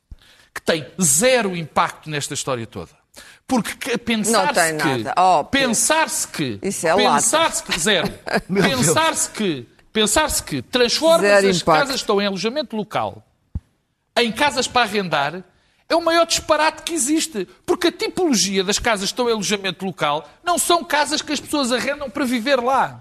[0.55, 2.91] que tem zero impacto nesta história toda,
[3.45, 8.11] porque pensar-se que, oh, pensar-se que, é pensar-se que, zero,
[8.49, 11.65] pensar-se que, pensar-se que transforma as impacto.
[11.65, 13.23] casas que estão em alojamento local
[14.17, 15.43] em casas para arrendar
[15.87, 17.47] é o maior disparate que existe.
[17.65, 21.39] Porque a tipologia das casas que estão em alojamento local não são casas que as
[21.39, 22.99] pessoas arrendam para viver lá.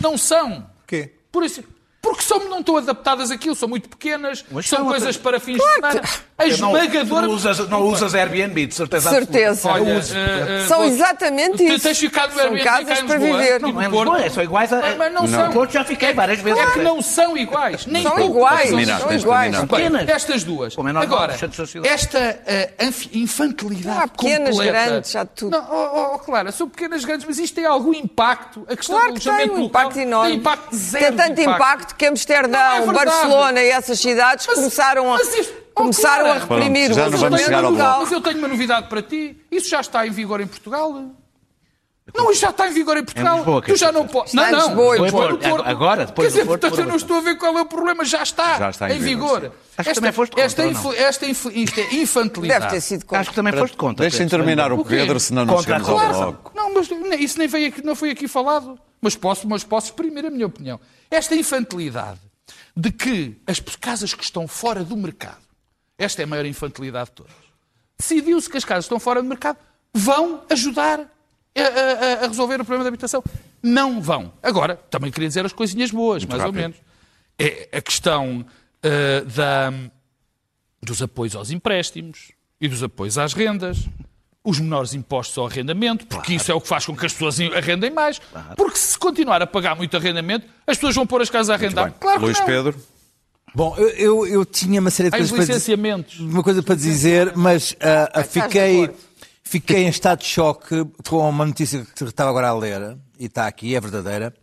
[0.00, 0.70] Não são.
[0.86, 1.14] Quê?
[1.32, 1.64] Por isso,
[2.02, 5.80] Porque são, não estão adaptadas àquilo, são muito pequenas, Mas são coisas para fins claro
[5.80, 6.08] de semana.
[6.36, 7.26] A esmagadora.
[7.28, 9.08] Não, usas, não usas Airbnb, de certeza.
[9.08, 9.68] certeza.
[9.68, 11.80] Olha, uh, uh, são exatamente isso.
[11.80, 13.60] Tens ficado no Airbnb são casas para viver.
[13.60, 14.96] Não, não é Lisboa, é, são iguais a.
[14.96, 15.28] Mas não, não.
[15.28, 15.52] são.
[15.52, 16.58] Porto já fiquei várias vezes.
[16.58, 17.86] É que não são iguais.
[17.86, 18.70] Nem são iguais.
[18.70, 19.54] São iguais.
[20.08, 20.74] Estas duas.
[21.00, 21.36] Agora,
[21.84, 24.00] esta uh, infantilidade.
[24.02, 24.72] Há pequenas, completa.
[24.72, 25.56] grandes, já tudo.
[25.56, 28.66] Não, oh, oh, Clara, são pequenas, grandes, mas isto tem algum impacto.
[28.68, 30.30] A questão claro do alojamento tem um impacto enorme.
[30.30, 31.04] Tem impacto zero.
[31.04, 35.18] Tem tanto impacto que Amsterdão, é Barcelona e essas cidades mas, começaram a.
[35.74, 38.00] Começaram a reprimir Pronto, já não vamos chegar ao bloco.
[38.02, 39.40] Mas eu tenho uma novidade para ti.
[39.50, 41.12] Isso já está em vigor em Portugal?
[42.14, 43.36] Não, isso já está em vigor em Portugal.
[43.36, 44.34] Em Lisboa, tu já não podes.
[44.34, 44.66] Não, não.
[44.66, 45.48] Lisboa, Lisboa, Porto.
[45.48, 45.68] Porto.
[45.68, 48.04] Agora, depois Quer dizer, Porto, portanto, eu não estou a ver qual é o problema.
[48.04, 49.52] Já está, já está em, em vigor.
[49.78, 50.62] Acho que também foste contra, esta,
[50.96, 52.60] esta isto é infantilidade.
[52.60, 53.20] Deve ter sido contra.
[53.20, 54.08] Acho que também foste contra.
[54.08, 56.52] Deixem terminar o Pedro, senão não chegamos ao bloco.
[56.54, 58.78] Não, mas isso nem veio aqui, não foi aqui falado.
[59.02, 60.80] Mas posso, mas posso exprimir a minha opinião.
[61.10, 62.20] Esta infantilidade
[62.76, 65.42] de que as casas que estão fora do mercado,
[65.98, 67.34] esta é a maior infantilidade de todas,
[67.98, 69.58] decidiu-se que as casas que estão fora do mercado
[69.92, 73.22] vão ajudar a, a, a, resolver o problema da habitação.
[73.62, 74.32] Não vão.
[74.42, 76.56] Agora, também queria dizer as coisinhas boas, Muito mais rápido.
[76.56, 76.76] ou menos.
[77.38, 79.72] É a questão uh, da,
[80.82, 83.88] dos apoios aos empréstimos e dos apoios às rendas
[84.44, 86.42] os menores impostos ao arrendamento, porque claro.
[86.42, 88.18] isso é o que faz com que as pessoas arrendem mais.
[88.18, 88.56] Claro.
[88.56, 91.92] Porque se continuar a pagar muito arrendamento, as pessoas vão pôr as casas a arrendar.
[92.00, 92.46] Claro Luís não.
[92.46, 92.92] Pedro.
[93.54, 95.78] Bom, eu, eu, eu, tinha uma série de coisas para dizer,
[96.20, 98.90] uma coisa para dizer, mas uh, uh, fiquei,
[99.44, 103.46] fiquei em estado de choque com uma notícia que estava agora a ler, e está
[103.46, 104.34] aqui, é verdadeira,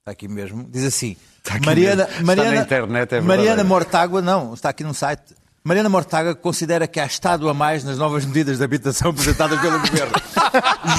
[0.00, 1.16] está aqui mesmo, diz assim,
[1.64, 5.22] Mariana, Mariana, internet, é Mariana Mortágua, não, está aqui no site,
[5.64, 9.78] Mariana Mortaga considera que há Estado a mais nas novas medidas de habitação apresentadas pelo
[9.80, 10.12] Governo.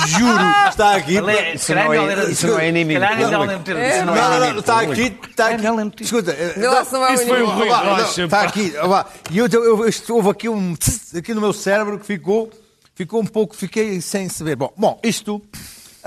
[0.08, 1.14] Juro, está aqui.
[1.56, 3.00] Isso não é, isso não é inimigo.
[3.00, 3.56] Não, não,
[4.40, 5.18] não, está aqui.
[5.30, 6.04] Está aqui.
[6.04, 6.36] Escuta,
[7.14, 7.68] isso foi o Rui
[8.26, 8.74] Está aqui.
[9.32, 9.48] E eu,
[10.10, 10.76] houve aqui um
[11.18, 12.52] aqui no meu cérebro que ficou,
[12.94, 14.56] ficou um pouco, fiquei sem saber.
[14.56, 15.42] Bom, bom isto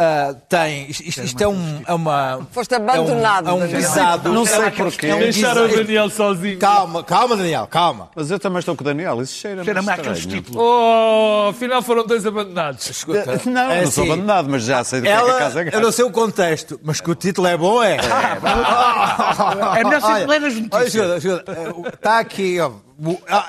[0.02, 0.90] Uh, tem.
[0.90, 2.44] Isto, isto é, um, é uma.
[2.50, 3.48] Foste abandonado.
[3.48, 4.32] É um, é um guisado.
[4.32, 5.06] Não sei porquê.
[5.06, 6.58] É um Deixaram o Daniel sozinho.
[6.58, 8.10] Calma, calma, Daniel, calma.
[8.16, 9.22] Mas eu também estou com o Daniel.
[9.22, 9.64] Isso cheira-me.
[9.64, 10.60] Cheira-me àqueles títulos.
[10.60, 12.90] Oh, afinal foram dois abandonados.
[12.90, 15.42] Escuta, não, é não sou assim, abandonado, mas já sei do ela, que é que
[15.42, 17.96] a casa é Eu não sei o contexto, mas que o título é bom, é.
[17.96, 21.24] É, é melhor ser ler as notícias.
[21.94, 22.72] Está aqui, ó.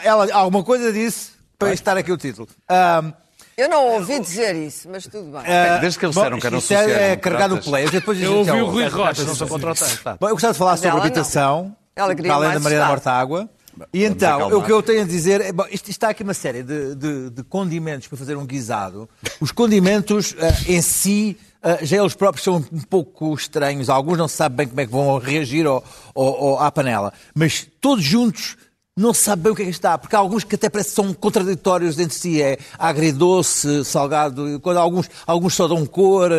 [0.04, 2.48] Ela, alguma coisa disse para estar aqui o título.
[2.70, 3.23] Um,
[3.58, 5.42] eu não ouvi dizer isso, mas tudo bem.
[5.42, 7.90] Uh, Desde que eles disseram que eram Isso é, é carregado o play.
[7.90, 10.04] Depois eu ouvi o Rui Rocha, não sou contra o texto.
[10.20, 13.50] Bom, eu gostava de falar sobre habitação, ela para além da Maria da Água.
[13.92, 16.62] E então, o que eu tenho a dizer é, bom, isto, está aqui uma série
[16.62, 19.10] de, de, de, condimentos para fazer um guisado.
[19.40, 20.38] Os condimentos uh,
[20.68, 23.90] em si, uh, já eles próprios são um pouco estranhos.
[23.90, 27.12] Alguns não se sabe bem como é que vão reagir ao, ao, ao, à panela.
[27.34, 28.58] Mas todos juntos
[28.96, 30.96] não sabe bem o que é que está, porque há alguns que até parece que
[30.96, 36.30] são contraditórios entre si, é agridoce, salgado, quando alguns, alguns só dão cor.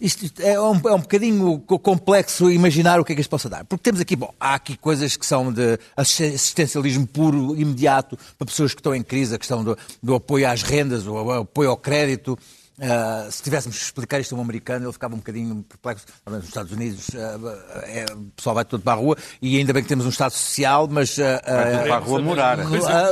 [0.00, 3.64] Isto é um, é um bocadinho complexo imaginar o que é que isto possa dar.
[3.64, 8.72] Porque temos aqui, bom, há aqui coisas que são de assistencialismo puro, imediato, para pessoas
[8.74, 12.38] que estão em crise, a questão do, do apoio às rendas, o apoio ao crédito,
[12.78, 16.06] Uh, se tivéssemos que explicar isto a um americano, ele ficava um bocadinho perplexo.
[16.24, 17.48] Nos Estados Unidos, uh,
[17.82, 20.30] é, o pessoal vai todo para a rua e ainda bem que temos um Estado
[20.30, 21.18] social, mas.
[21.18, 22.58] Uh, vai para a rua morar.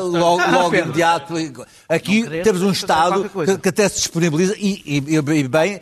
[0.01, 1.35] logo, logo imediato.
[1.89, 5.81] Aqui temos um Estado que, que, até se disponibiliza e, e, e bem,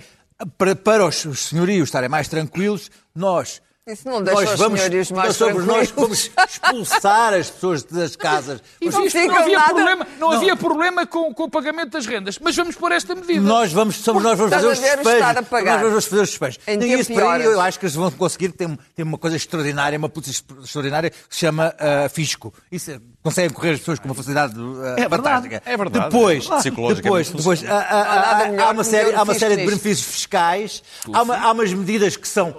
[0.57, 5.11] para, para os senhorios estarem mais tranquilos, nós isso não deixa nós vamos, os senhores
[5.11, 8.63] mais somos nós vamos expulsar as pessoas das casas.
[8.81, 9.75] E não, não, havia nada...
[9.75, 13.15] problema, não, não, havia problema com, com, o pagamento das rendas, mas vamos pôr esta
[13.15, 13.43] medida.
[13.43, 15.05] Nós vamos, somos, nós vamos fazer os despejos.
[15.05, 16.59] Nós vamos fazer os despejos.
[16.67, 18.67] E isso para aí, eu acho que eles vão conseguir ter,
[18.97, 22.55] ter uma coisa extraordinária, uma polícia extraordinária que se chama uh, fisco.
[22.73, 25.63] Isso é, conseguem correr as pessoas com uma facilidade uh, é fantástica.
[25.65, 26.05] É verdade.
[26.05, 30.83] Depois, depois, depois uh, há, uma série, há uma série de benefícios fiscais,
[31.13, 32.55] há, uma, há umas medidas que são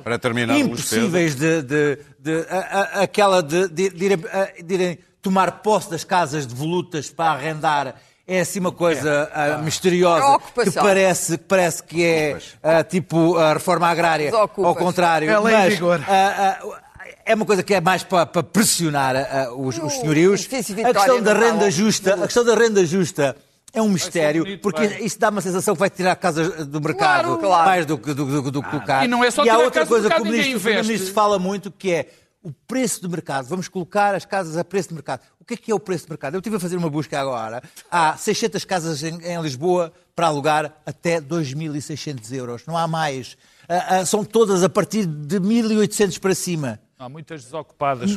[0.57, 4.17] impossíveis de, de de, a, a, aquela de, de, de, irem,
[4.63, 7.95] de, irem, tomar posse das casas devolutas para arrendar
[8.27, 9.55] é assim uma coisa é.
[9.55, 15.29] uh, misteriosa que parece, que parece que é uh, tipo a reforma agrária, ao contrário.
[15.29, 15.99] Ela é mas, em vigor.
[15.99, 16.84] Uh,
[17.25, 19.15] é uma coisa que é mais para, para pressionar
[19.57, 20.47] os, os senhorios.
[20.83, 23.35] A questão da renda justa, a questão da renda justa
[23.73, 25.01] é um mistério, bonito, porque vai.
[25.01, 28.25] isso dá uma sensação que vai tirar casas do mercado claro, mais do que do,
[28.25, 30.71] do, do, do ah, E não é só e há outra coisa que o ministro,
[30.71, 32.09] o ministro fala muito que é
[32.41, 33.47] o preço do mercado.
[33.47, 35.21] Vamos colocar as casas a preço de mercado.
[35.39, 36.35] O que é que é o preço de mercado?
[36.35, 37.61] Eu estive a fazer uma busca agora.
[37.91, 42.65] Há 600 casas em, em Lisboa para alugar até 2.600 euros.
[42.65, 43.35] Não há mais.
[43.67, 46.79] Uh, uh, são todas a partir de 1.800 para cima.
[46.97, 48.11] Há muitas desocupadas.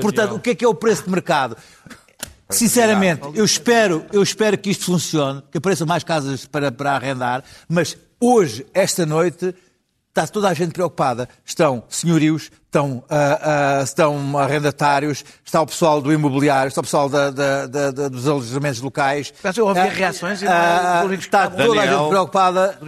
[0.00, 1.56] Portanto, o que é que é o preço de mercado?
[2.48, 7.42] Sinceramente, eu espero, eu espero que isto funcione, que apareçam mais casas para, para arrendar,
[7.68, 9.54] mas hoje, esta noite,
[10.08, 11.28] está toda a gente preocupada.
[11.44, 17.08] Estão senhorios, estão, uh, uh, estão arrendatários, está o pessoal do imobiliário, está o pessoal
[17.08, 19.34] da, da, da, dos alojamentos locais.
[19.42, 21.80] Mas eu ouvi uh, reações e uh, está toda Daniel.
[21.80, 22.78] a gente preocupada.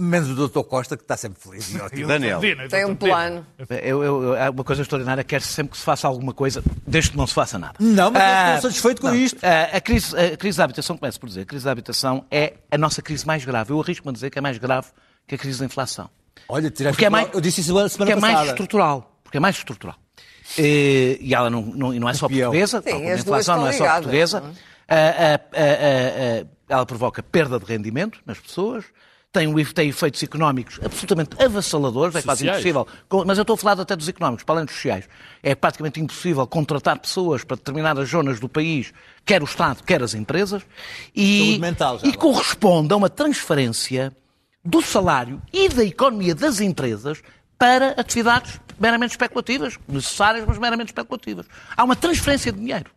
[0.00, 0.62] Menos o Dr.
[0.62, 2.08] Costa, que está sempre feliz e ótimo.
[2.08, 2.40] Daniel.
[2.70, 3.46] Tem um plano.
[3.68, 7.16] Eu, eu, é uma coisa extraordinária, quer sempre que se faça alguma coisa, desde que
[7.18, 7.74] não se faça nada.
[7.78, 9.14] Não, mas ah, estou satisfeito com não.
[9.14, 9.38] isto.
[9.42, 12.54] Ah, a, crise, a crise da habitação, começo por dizer, a crise da habitação é
[12.70, 13.72] a nossa crise mais grave.
[13.72, 14.88] Eu arrisco-me a dizer que é mais grave
[15.26, 16.08] que a crise da inflação.
[16.48, 18.32] Olha, porque é mais, eu disse isso a semana porque passada.
[18.32, 19.20] é mais estrutural.
[19.22, 19.96] Porque é mais estrutural.
[20.58, 23.84] E, e ela não, não, não é só portuguesa, Sim, a inflação não é só
[23.92, 24.42] portuguesa.
[24.88, 26.46] É?
[26.68, 28.84] ela provoca perda de rendimento nas pessoas,
[29.32, 32.86] tem, tem efeitos económicos absolutamente avassaladores, é quase impossível.
[33.26, 35.08] Mas eu estou a falar até dos económicos, para além dos sociais.
[35.42, 38.92] É praticamente impossível contratar pessoas para determinadas zonas do país,
[39.24, 40.62] quer o Estado, quer as empresas,
[41.14, 44.12] e, mental, e corresponde a uma transferência
[44.64, 47.22] do salário e da economia das empresas
[47.56, 51.46] para atividades meramente especulativas, necessárias, mas meramente especulativas.
[51.76, 52.90] Há uma transferência de dinheiro.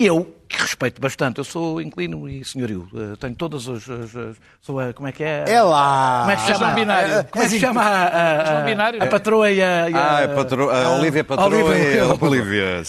[0.00, 3.86] Eu, que respeito bastante, eu sou inclino e senhorio, eh, tenho todas as.
[3.86, 5.44] as, as sou a, como é que é?
[5.46, 6.20] É lá!
[6.20, 6.70] Como é que se chama?
[6.72, 7.24] Binário.
[7.30, 9.84] Como é que se chama a, a, a, a patroa e a.
[9.84, 10.70] a ah, a, patro...
[10.70, 12.82] a Olivia Patroa Olivia, e a Olivia.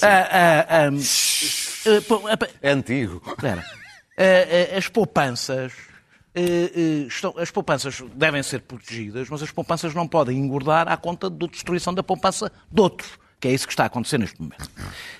[2.61, 3.21] É antigo.
[4.77, 5.73] As poupanças
[6.33, 10.95] eh, eh, estão, as poupanças devem ser protegidas, mas as poupanças não podem engordar à
[10.95, 14.41] conta da destruição da poupança de outros, que é isso que está a acontecer neste
[14.41, 14.69] momento.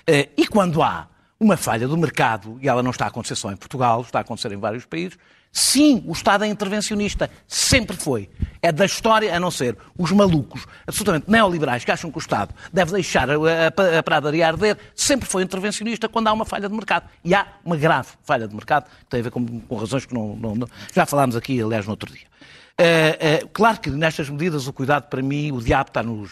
[0.06, 1.11] Eh, e quando há
[1.42, 4.22] uma falha do mercado, e ela não está a acontecer só em Portugal, está a
[4.22, 5.18] acontecer em vários países,
[5.54, 7.30] Sim, o Estado é intervencionista.
[7.46, 8.30] Sempre foi.
[8.62, 12.54] É da história, a não ser os malucos, absolutamente neoliberais, que acham que o Estado
[12.72, 17.06] deve deixar a, pradaria arder, sempre foi intervencionista quando há uma falha de mercado.
[17.22, 20.14] E há uma grave falha de mercado, que tem a ver com, com razões que
[20.14, 22.26] não, não, não, Já falámos aqui, aliás, no outro dia.
[22.80, 26.30] Uh, uh, claro que nestas medidas o cuidado, para mim, o diabo está nos,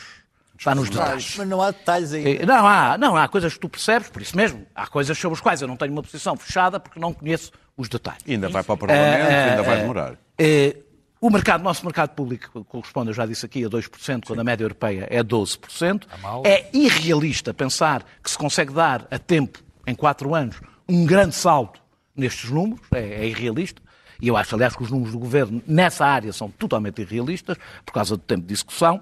[0.61, 1.37] está nos detalhes.
[1.39, 2.37] Mas não há detalhes aí.
[2.37, 4.67] Eh, não há, não, há coisas que tu percebes, por isso mesmo.
[4.75, 7.89] Há coisas sobre as quais eu não tenho uma posição fechada porque não conheço os
[7.89, 8.23] detalhes.
[8.27, 10.13] E ainda vai para o Parlamento, uh, ainda vai demorar.
[10.13, 14.45] Uh, o mercado, nosso mercado público corresponde, eu já disse aqui, a 2%, quando a
[14.45, 16.05] média europeia é 12%.
[16.45, 21.81] É irrealista pensar que se consegue dar a tempo, em 4 anos, um grande salto
[22.15, 22.81] nestes números.
[22.95, 23.83] É, é irrealista.
[24.21, 27.93] E eu acho, aliás, que os números do governo nessa área são totalmente irrealistas, por
[27.93, 29.01] causa do tempo de discussão.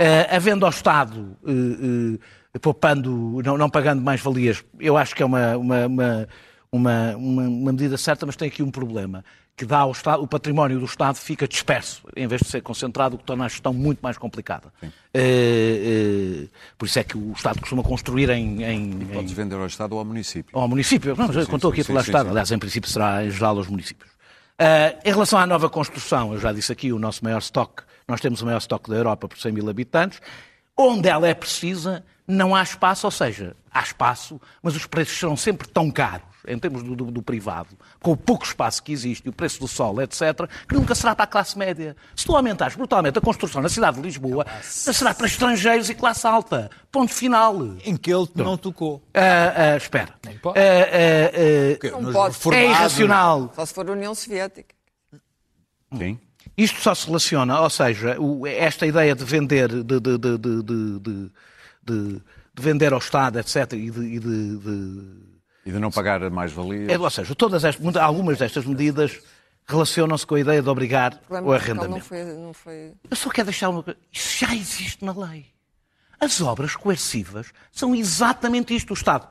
[0.00, 2.14] Uh, havendo ao Estado uh,
[2.54, 6.28] uh, poupando, não, não, pagando mais valias, eu acho que é uma, uma, uma
[6.70, 9.24] uma, uma, medida certa, mas tem aqui um problema,
[9.56, 13.16] que dá ao Estado, o património do Estado fica disperso, em vez de ser concentrado,
[13.16, 14.72] o que torna a gestão muito mais complicada.
[14.82, 18.62] Uh, uh, por isso é que o Estado costuma construir em...
[18.62, 19.34] em e podes em...
[19.34, 20.50] vender ao Estado ou ao município.
[20.54, 23.30] Ou ao município, não, sim, contou aqui a falar Estado, aliás, em princípio será em
[23.30, 24.10] geral aos municípios.
[24.10, 28.20] Uh, em relação à nova construção, eu já disse aqui, o nosso maior estoque, nós
[28.20, 30.20] temos o maior estoque da Europa por 100 mil habitantes,
[30.76, 35.36] onde ela é precisa, não há espaço, ou seja, há espaço, mas os preços serão
[35.36, 37.68] sempre tão caros em termos do, do, do, privado,
[38.00, 41.14] com o pouco espaço que existe e o preço do sol, etc., que nunca será
[41.14, 41.94] para a classe média.
[42.16, 46.26] Se tu aumentares brutalmente a construção na cidade de Lisboa, será para estrangeiros e classe
[46.26, 46.70] alta.
[46.90, 47.54] Ponto final.
[47.84, 48.96] Em que ele não tocou.
[48.96, 50.14] Uh, uh, espera.
[50.24, 50.58] Não pode.
[50.58, 52.56] Uh, não pode.
[52.56, 53.52] É irracional.
[53.54, 54.74] Só se for a União Soviética.
[55.94, 56.18] Sim.
[56.58, 58.16] Isto só se relaciona, ou seja,
[58.46, 61.30] esta ideia de vender, de, de, de,
[61.82, 66.88] de vender ao Estado, etc., e de, e de não pagar mais-valias.
[66.88, 69.20] É, ou seja, todas estas, algumas destas medidas
[69.66, 71.90] relacionam-se com a ideia de obrigar o arrendamento.
[71.90, 72.92] Não foi, não foi...
[73.08, 74.00] Eu só quero deixar uma coisa.
[74.10, 75.46] Isso já existe na lei.
[76.20, 78.90] As obras coercivas são exatamente isto.
[78.90, 79.28] O Estado,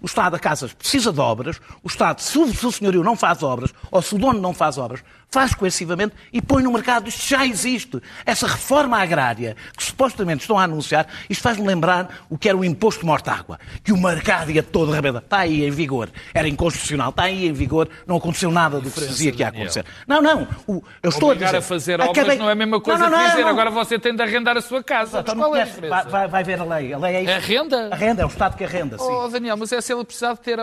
[0.00, 3.14] o Estado a casas precisa de obras, o Estado, se o, se o senhorio não
[3.14, 7.08] faz obras, ou se o dono não faz obras, faz coercivamente e põe no mercado.
[7.08, 8.00] Isto já existe.
[8.24, 12.64] Essa reforma agrária que supostamente estão a anunciar, isto faz-me lembrar o que era o
[12.64, 15.18] imposto de morte-água, que o mercado ia todo rebelde.
[15.18, 16.08] Está aí em vigor.
[16.32, 17.10] Era inconstitucional.
[17.10, 17.88] Está aí em vigor.
[18.06, 19.84] Não aconteceu nada do que se dizia que ia acontecer.
[20.06, 20.48] Não, não.
[20.66, 22.38] O, eu estou Obrigar a, dizer, a fazer obras acabei...
[22.38, 24.56] não é a mesma coisa não, não, não, que dizer agora você tem de arrendar
[24.56, 25.20] a sua casa.
[25.20, 26.92] Então, qual é a vai, vai, vai, ver a lei.
[26.92, 27.32] A lei é isso.
[27.32, 27.88] Arrenda?
[27.92, 29.04] Arrenda, é o Estado que arrenda, sim.
[29.04, 30.58] Oh, Daniel, mas é se ele precisar de ter...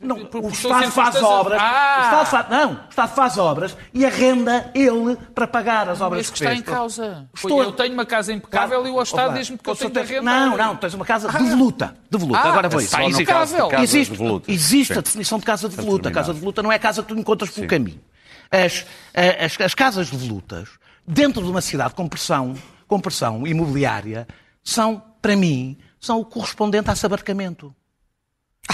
[0.00, 1.58] Não, o Estado faz obras.
[1.60, 1.98] Ah.
[2.00, 2.48] O Estado faz...
[2.50, 6.54] Não, o Estado faz obras e arrenda ele para pagar as obras Isso que, está
[6.54, 7.28] em causa.
[7.34, 7.62] Estou...
[7.62, 10.50] Eu tenho uma casa impecável e o Estado diz-me que eu tenho de arrendar.
[10.50, 11.96] Não, não, tens uma casa de voluta.
[12.10, 12.40] De voluta.
[12.40, 13.00] Ah, Agora vou isso.
[13.00, 13.70] Impecável.
[13.80, 14.16] Existe,
[14.48, 16.08] existe a definição de casa de voluta.
[16.08, 17.68] A casa de voluta não é a casa que tu encontras pelo Sim.
[17.68, 18.00] caminho.
[18.50, 20.68] As, as, as casas de volutas,
[21.06, 22.54] dentro de uma cidade com pressão,
[22.86, 24.26] com pressão imobiliária,
[24.64, 27.74] são para mim, são o correspondente a sabarcamento.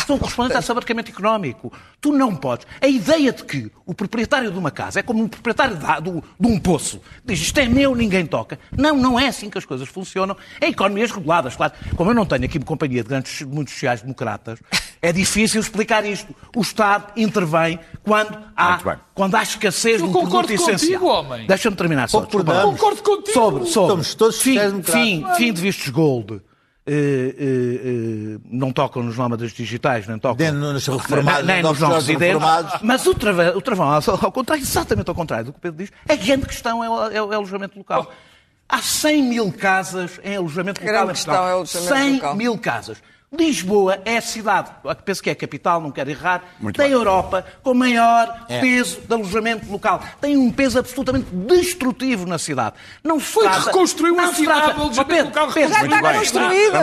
[0.07, 1.72] São correspondentes a sabarcamento económico.
[2.01, 2.66] Tu não podes.
[2.80, 6.22] A ideia de que o proprietário de uma casa é como um proprietário de, de,
[6.40, 7.01] de um poço.
[7.24, 8.59] Diz isto é meu, ninguém toca.
[8.76, 10.36] Não, não é assim que as coisas funcionam.
[10.61, 11.72] Em economias reguladas, claro.
[11.97, 14.59] Como eu não tenho aqui companhia de grandes, muitos sociais-democratas,
[15.01, 16.34] é difícil explicar isto.
[16.55, 21.01] O Estado intervém quando há, quando há escassez de um produto essencial.
[21.01, 21.47] Contigo, homem.
[21.47, 22.22] Deixa-me terminar só.
[22.22, 23.32] Concordo contigo.
[23.32, 24.03] Sobre, sobre.
[24.03, 26.42] Estamos todos fim, fim, fim de vistos gold
[26.87, 31.80] Uh, uh, uh, não tocam nos nómadas digitais, nem tocam nem nos reformados, nem nos
[31.80, 32.74] novos reformados.
[32.82, 35.91] Mas o travão, o travão, ao contrário, exatamente ao contrário do que o Pedro diz,
[36.07, 38.12] a grande questão é o, é o alojamento local.
[38.68, 41.09] Há 100 mil casas em alojamento a local.
[41.09, 42.37] Questão é alojamento 100 local.
[42.37, 43.03] mil casas.
[43.37, 44.70] Lisboa é a cidade,
[45.05, 46.93] penso que é a capital, não quero errar, Muito da bem.
[46.93, 48.61] Europa com maior é.
[48.61, 50.03] peso de alojamento local.
[50.20, 52.76] Tem um peso absolutamente destrutivo na cidade.
[53.03, 55.51] Não se Foi trata, reconstruiu a cidade, o alojamento local.
[55.53, 56.76] Já está construído.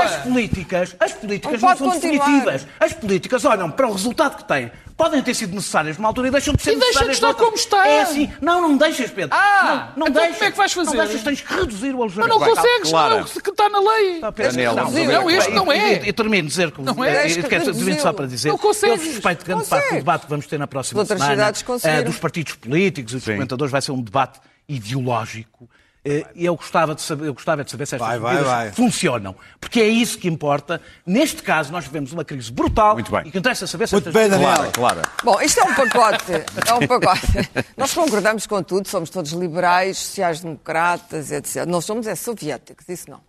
[0.00, 2.24] As políticas, as políticas não, não são continuar.
[2.24, 2.66] definitivas.
[2.80, 6.30] As políticas olham para o resultado que têm podem ter sido necessárias numa altura e
[6.30, 7.02] deixam de ser e necessárias.
[7.02, 7.86] E deixa de estar como está.
[7.86, 8.32] É assim.
[8.40, 9.36] Não, não deixas, Pedro.
[9.36, 10.38] Ah, não, não então deixas.
[10.38, 10.96] como é que vais fazer?
[10.96, 12.38] Não deixas, tens que reduzir o alojamento.
[12.38, 13.18] Mas não consegues, claro.
[13.18, 14.20] não, que está na lei.
[14.20, 16.08] Não, Pedro, não, não, este não é.
[16.08, 16.82] E, termino dizer que...
[16.82, 17.26] Não é.
[17.26, 18.48] é só para dizer.
[18.48, 19.04] Não consegues.
[19.04, 21.52] Eu respeito grande parte do debate que vamos ter na próxima Outras semana.
[21.52, 26.56] Uh, dos partidos políticos e dos comentadores vai ser um debate ideológico eh, e eu
[26.56, 28.72] gostava de saber, eu gostava de saber se estas vai, vai, vai.
[28.72, 29.36] funcionam.
[29.60, 30.80] Porque é isso que importa.
[31.06, 33.22] Neste caso, nós vivemos uma crise brutal Muito bem.
[33.26, 34.30] e que interessa saber se Muito estas...
[34.30, 35.02] bem, Claro, claro.
[35.22, 36.32] Bom, isto é um pacote.
[36.66, 37.50] É um pacote.
[37.76, 41.66] Nós concordamos com tudo, somos todos liberais, sociais-democratas, etc.
[41.66, 43.20] Nós somos é soviéticos, isso não.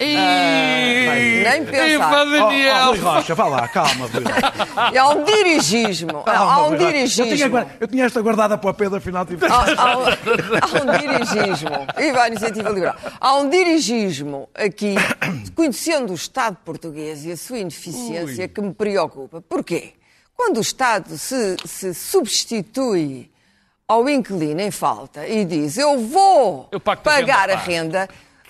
[0.00, 0.16] E...
[0.16, 2.24] Ah, nem pensar.
[2.24, 2.74] Daniel.
[2.74, 4.98] Oh, oh, Rui Rocha, vá lá, calma, Rui Rocha.
[4.98, 6.22] Há um dirigismo.
[6.22, 7.26] Calma, há um dirigismo.
[7.26, 9.44] Eu tinha, eu tinha, esta guardada para o Pedro, afinal tive...
[9.44, 11.70] há, há, um, há um dirigismo.
[11.98, 12.96] E vai a iniciativa liberal.
[13.20, 14.94] Há um dirigismo aqui,
[15.54, 18.48] conhecendo o Estado português e a sua ineficiência, Ui.
[18.48, 19.42] que me preocupa.
[19.42, 19.92] Porquê?
[20.34, 23.30] Quando o Estado se, se substitui
[23.86, 28.08] ao inquilino em falta e diz eu vou eu pagar a renda,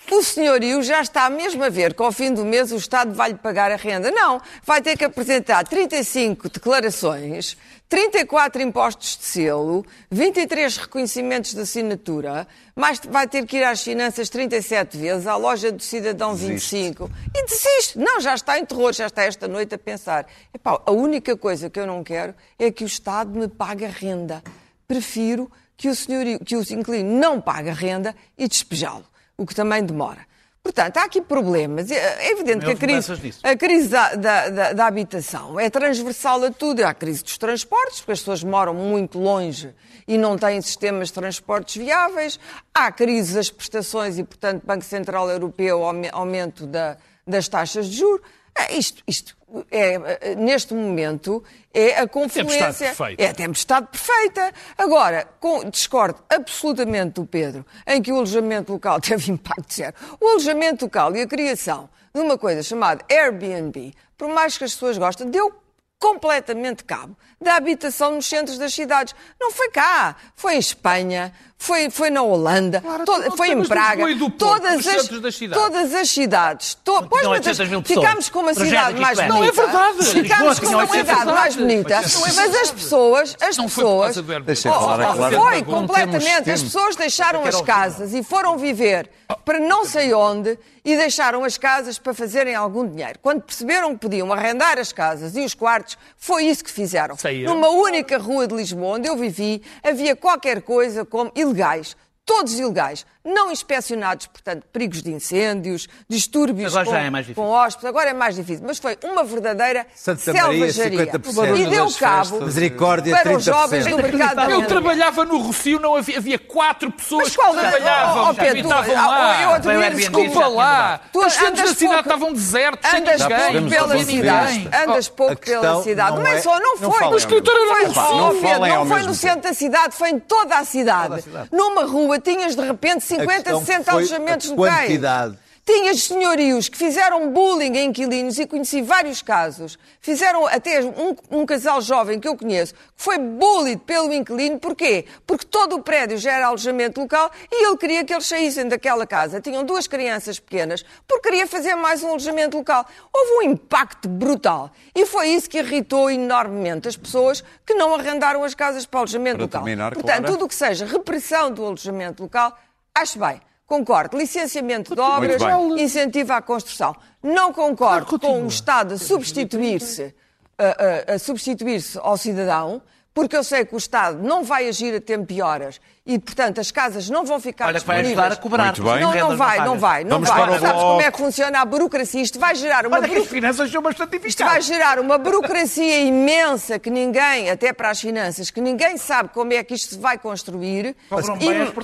[0.09, 3.37] o senhorio já está mesmo a ver que ao fim do mês o Estado vai-lhe
[3.37, 4.11] pagar a renda.
[4.11, 7.55] Não, vai ter que apresentar 35 declarações,
[7.87, 14.29] 34 impostos de selo, 23 reconhecimentos de assinatura, mais vai ter que ir às finanças
[14.29, 17.29] 37 vezes, à loja do cidadão 25 desiste.
[17.35, 17.99] e desiste.
[17.99, 20.25] Não, já está em terror, já está esta noite a pensar.
[20.53, 23.89] Epá, a única coisa que eu não quero é que o Estado me pague a
[23.89, 24.43] renda.
[24.87, 29.55] Prefiro que o, senhorio, que o inquilino não pague a renda e despejá-lo o que
[29.55, 30.31] também demora.
[30.63, 31.89] Portanto, há aqui problemas.
[31.89, 33.11] É, é evidente que a crise,
[33.43, 36.83] a crise da, da, da, da, habitação é transversal a tudo.
[36.83, 39.73] Há a crise dos transportes, porque as pessoas moram muito longe
[40.07, 42.39] e não têm sistemas de transportes viáveis.
[42.73, 47.97] Há a crise das prestações e, portanto, Banco Central Europeu, aumento da, das taxas de
[47.97, 48.21] juros.
[48.69, 49.37] É, isto, isto
[49.69, 51.43] é, neste momento
[51.73, 52.93] é a confluência.
[53.17, 54.53] É a tempestade perfeita.
[54.77, 59.95] Agora, com, discordo absolutamente do Pedro em que o alojamento local teve impacto zero.
[60.19, 64.73] O alojamento local e a criação de uma coisa chamada Airbnb, por mais que as
[64.73, 65.61] pessoas gostem, deu
[66.01, 69.13] completamente cabo da habitação nos centros das cidades.
[69.39, 71.31] Não foi cá, foi em Espanha,
[71.61, 74.03] foi, foi na Holanda, claro, to, foi em Praga.
[74.03, 75.07] Porto, todas, as,
[75.53, 76.73] todas as cidades.
[76.83, 79.35] To, pois, mas, ficámos com uma cidade mais bonita.
[79.35, 80.05] Não é verdade.
[80.05, 82.01] Ficámos com uma cidade mais bonita.
[82.01, 84.15] Mas as pessoas, as pessoas.
[84.15, 86.49] Foi completamente.
[86.49, 89.07] As pessoas deixaram as casas e foram viver
[89.45, 93.19] para não sei onde e deixaram as casas para fazerem algum dinheiro.
[93.21, 97.15] Quando perceberam que podiam arrendar as casas e os quartos, foi isso que fizeram.
[97.45, 101.95] Numa única rua de Lisboa, onde eu vivi, havia qualquer coisa como ilegais,
[102.25, 107.43] todos ilegais não inspecionados, portanto, perigos de incêndios, distúrbios agora com, já é mais difícil.
[107.43, 111.19] com hóspedes, agora é mais difícil, mas foi uma verdadeira selvageria.
[111.55, 116.17] E deu cabo Misericórdia, para os jovens do mercado Eu trabalhava no Rocio, não havia,
[116.17, 119.41] havia quatro pessoas que trabalhavam, oh, oh, Pedro, habitavam tu, lá.
[119.41, 121.01] Eu admiro, desculpa lá.
[121.11, 124.69] Tu Os centros da cidade estavam desertos, andas pouco pela cidade.
[124.83, 126.17] Andas pouco pela cidade.
[126.17, 127.07] Não é só, não foi.
[127.07, 130.65] O escritor era no Rocio, não foi no centro da cidade, foi em toda a
[130.65, 131.23] cidade.
[131.51, 134.87] Numa rua tinhas de repente 50, 60 alojamentos locais.
[134.87, 135.37] Quantidade.
[135.63, 139.77] Tinhas senhorios que fizeram bullying a inquilinos e conheci vários casos.
[139.99, 144.59] Fizeram até um, um, casal jovem que eu conheço que foi bullied pelo inquilino.
[144.59, 145.05] Porquê?
[145.25, 149.05] Porque todo o prédio já era alojamento local e ele queria que eles saíssem daquela
[149.05, 149.39] casa.
[149.39, 152.83] Tinham duas crianças pequenas porque queria fazer mais um alojamento local.
[153.13, 158.43] Houve um impacto brutal e foi isso que irritou enormemente as pessoas que não arrendaram
[158.43, 159.63] as casas para alojamento para local.
[159.63, 160.33] Terminar, Portanto, Clara.
[160.33, 162.57] tudo o que seja repressão do alojamento local,
[162.95, 163.41] acho bem.
[163.65, 164.17] Concordo.
[164.17, 165.41] Licenciamento de obras,
[165.77, 166.95] incentivo à construção.
[167.23, 170.13] Não concordo com o Estado a substituir-se
[170.57, 172.81] a, a, a substituir-se ao cidadão,
[173.13, 176.59] porque eu sei que o Estado não vai agir a tempo de horas e, portanto,
[176.59, 178.15] as casas não vão ficar Olha, disponíveis.
[178.15, 178.65] vai ajudar a cobrar.
[178.65, 178.99] Muito bem.
[179.01, 180.37] Não, não vai, não vai, não Vamos vai.
[180.41, 180.87] para o Sabes bloco.
[180.89, 182.21] como é que funciona a burocracia?
[182.21, 185.99] Isto vai gerar uma Olha que as finanças são bastante Isto vai gerar uma burocracia
[186.01, 189.99] imensa que ninguém, até para as finanças, que ninguém sabe como é que isto se
[189.99, 190.95] vai construir.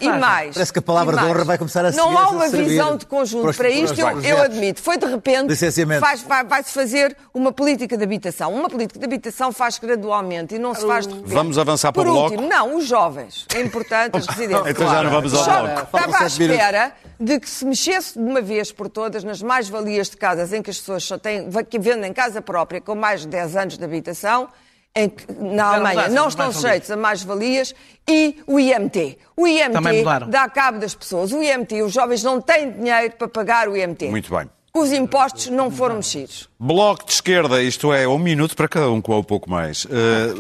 [0.02, 0.54] E, e mais.
[0.56, 3.06] Parece que a palavra de honra vai começar a Não seguir- há uma visão de
[3.06, 4.82] conjunto para isto, eu, eu admito.
[4.82, 5.48] Foi de repente.
[5.50, 6.02] Licenciamento.
[6.02, 8.54] faz- vai- Vai-se fazer uma política de habitação.
[8.54, 11.34] Uma política de habitação faz gradualmente e não se faz de repente.
[11.34, 12.32] Vamos avançar para Por o bloco?
[12.32, 13.46] último, não, os jovens.
[13.56, 14.68] É importante, residências.
[14.68, 15.98] Então já não vamos ao Só bloco.
[15.98, 20.18] Estava à espera de que se mexesse de uma vez por todas nas mais-valias de
[20.18, 23.56] casas em que as pessoas só têm, que vendem casa própria com mais de 10
[23.56, 24.50] anos de habitação,
[24.96, 27.76] em que na Alemanha não estão sujeitos a mais-valias,
[28.08, 29.18] e o IMT.
[29.36, 31.32] O IMT dá cabo das pessoas.
[31.32, 34.10] O IMT, os jovens não têm dinheiro para pagar o IMT.
[34.10, 34.50] Muito bem.
[34.78, 36.48] Os impostos não foram mexidos.
[36.60, 39.86] Bloco de esquerda, isto é, um minuto para cada um, com um pouco mais.
[39.86, 39.90] Uh,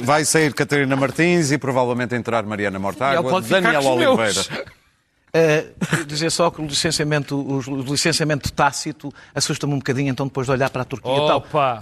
[0.03, 4.41] vai sair Catarina Martins e provavelmente entrar Mariana Mortágua, Daniel Oliveira.
[5.27, 10.53] Uh, dizer só que o licenciamento, o, licenciamento tácito assusta-me um bocadinho, então depois de
[10.53, 11.37] olhar para a Turquia e tal.
[11.37, 11.81] Opa!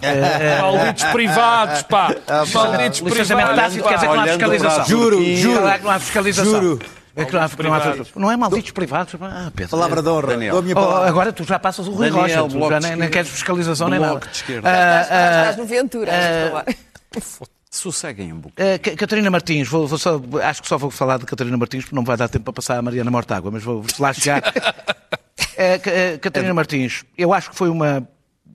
[0.62, 2.16] Malditos privados, pá!
[2.54, 3.76] Malditos licenciamento privados.
[3.76, 4.86] tácito quer dizer que não há fiscalização.
[4.86, 5.62] Juro, juro.
[5.84, 6.62] Não há fiscalização.
[6.62, 6.80] Juro.
[7.16, 9.16] É que não há, não há- não é malditos privados.
[9.22, 9.72] Ah, Pedro.
[9.72, 10.28] Palavra de honra.
[10.28, 10.64] Daniel.
[10.76, 13.30] Oh, agora tu já passas o Rui Daniel, Rocha, tu Bloco já nem, nem queres
[13.30, 14.28] fiscalização nem Bloco nada.
[14.28, 14.70] de Esquerda.
[14.70, 16.12] Ah, Estás, ah, estás no Ventura.
[16.12, 16.76] também.
[17.72, 18.56] Sosseguem um pouco.
[18.62, 21.84] Uh, Ca- Catarina Martins, vou, vou só- acho que só vou falar de Catarina Martins,
[21.84, 24.42] porque não vai dar tempo para passar a Mariana Mortágua, mas vou lá chegar.
[24.48, 24.52] Uh,
[25.84, 28.08] Ca- uh, Catarina Martins, eu acho que foi uma,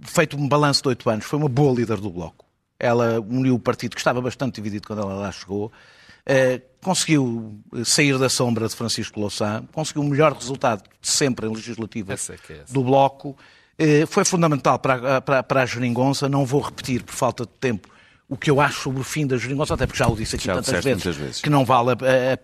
[0.03, 2.47] feito um balanço de oito anos, foi uma boa líder do Bloco.
[2.79, 5.71] Ela uniu o partido que estava bastante dividido quando ela lá chegou, uh,
[6.83, 12.31] conseguiu sair da sombra de Francisco Louçã, conseguiu o melhor resultado de sempre em legislativas
[12.31, 13.37] é é do Bloco.
[13.79, 16.29] Eh, Foi fundamental para, a- para, para a geringonça.
[16.29, 17.89] Não vou repetir, por falta de tempo,
[18.29, 20.45] o que eu acho sobre o fim da geringonça, até porque já o disse aqui
[20.47, 21.41] Já tantas vezes, vezes.
[21.43, 22.37] que não vale a, a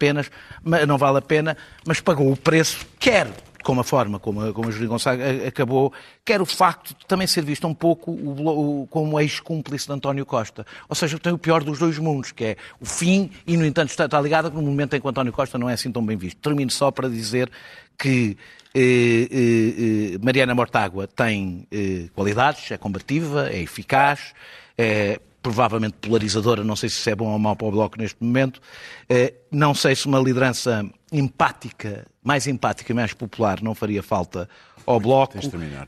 [0.87, 1.57] não vale a pena,
[1.87, 3.29] mas pagou o preço, quer
[3.67, 5.93] como a forma como como a geringonça a- acabou,
[6.25, 10.25] quer o facto de também ser visto um pouco o, o- como ex-cúmplice de António
[10.25, 10.65] Costa.
[10.89, 13.91] Ou seja, tem o pior dos dois mundos, que é o fim e, no entanto,
[13.91, 16.39] está, está ligado no momento em que António Costa não é assim tão bem visto.
[16.39, 17.51] Termino só para dizer
[17.99, 18.37] que
[18.73, 24.33] eh, eh, eh, Mariana Mortágua tem eh, qualidades, é combativa, é eficaz,
[24.79, 28.17] é provavelmente polarizadora, não sei se isso é bom ou mau para o Bloco neste
[28.23, 28.61] momento.
[29.09, 34.49] Eh, não sei se uma liderança empática, mais empática e mais popular não faria falta
[34.85, 35.39] ao Bloco.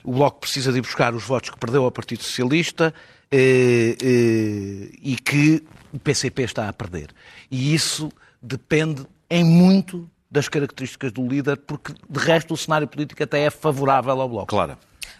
[0.04, 2.94] O Bloco precisa de ir buscar os votos que perdeu ao Partido Socialista
[3.30, 5.62] eh, eh, e que
[5.92, 7.10] o PCP está a perder.
[7.50, 8.10] E isso
[8.42, 13.50] depende em muito das características do líder, porque de resto o cenário político até é
[13.50, 14.46] favorável ao Bloco.
[14.46, 14.76] Claro.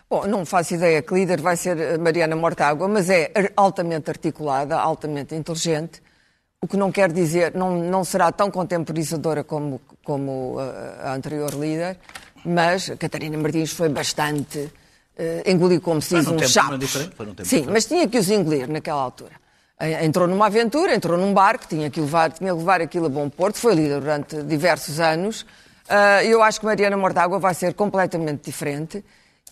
[0.09, 5.35] Bom, não faço ideia que líder vai ser Mariana Mortágua, mas é altamente articulada, altamente
[5.35, 6.03] inteligente,
[6.61, 11.55] o que não quer dizer, não, não será tão contemporizadora como, como a, a anterior
[11.55, 11.97] líder,
[12.45, 14.73] mas Catarina Martins foi bastante,
[15.17, 16.73] eh, engoliu como se diz um chapo.
[16.75, 17.69] Sim, diferente.
[17.71, 19.33] mas tinha que os engolir naquela altura.
[19.79, 23.09] Eh, Entrou numa aventura, entrou num barco, tinha que levar, tinha que levar aquilo a
[23.09, 25.47] bom porto, foi líder durante diversos anos.
[25.89, 29.05] Ah, Eu acho que Mariana Mortágua vai ser completamente diferente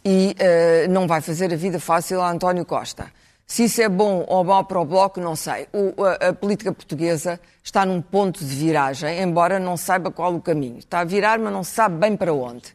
[0.05, 3.07] e eh, não vai fazer a vida fácil a António Costa.
[3.47, 5.69] Se isso é bom ou mau para o Bloco, não sei.
[5.73, 10.41] O- a, a política portuguesa está num ponto de viragem, embora não saiba qual o
[10.41, 10.79] caminho.
[10.79, 12.75] Está a virar, mas não sabe bem para onde.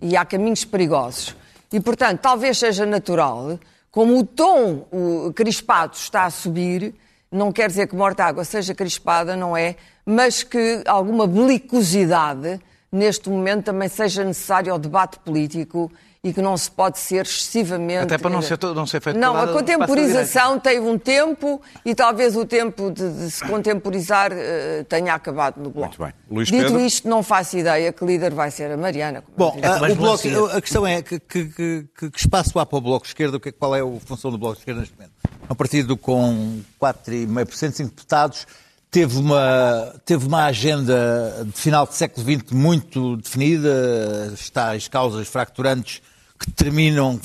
[0.00, 1.34] E há caminhos perigosos.
[1.72, 3.58] E, portanto, talvez seja natural,
[3.90, 6.94] como o tom o crispado está a subir,
[7.30, 9.76] não quer dizer que Mortágua seja crispada, não é?
[10.04, 12.60] Mas que alguma belicosidade
[12.90, 15.90] neste momento também seja necessário ao debate político
[16.24, 18.04] e que não se pode ser excessivamente.
[18.04, 22.36] Até para não ser não ser feito Não, a contemporização teve um tempo e talvez
[22.36, 25.88] o tempo de, de se contemporizar eh, tenha acabado no Bloco.
[25.88, 26.12] Muito bem.
[26.30, 26.80] Luís Dito Pedro?
[26.80, 29.24] isto, não faço ideia que líder vai ser a Mariana.
[29.36, 29.66] Bom, disse.
[29.66, 30.56] ah, mais o bloco, melancia.
[30.56, 33.36] a questão é que, que- que- que- espaço há para o Bloco de Esquerda?
[33.38, 35.14] O que é- Qual é a função do Bloco de Esquerda neste momento?
[35.48, 38.46] É um partido com 4,5%, 5 deputados,
[38.92, 45.26] teve uma, teve uma agenda de final do século XX muito definida, as tais causas
[45.26, 46.00] fracturantes
[46.44, 47.18] que terminam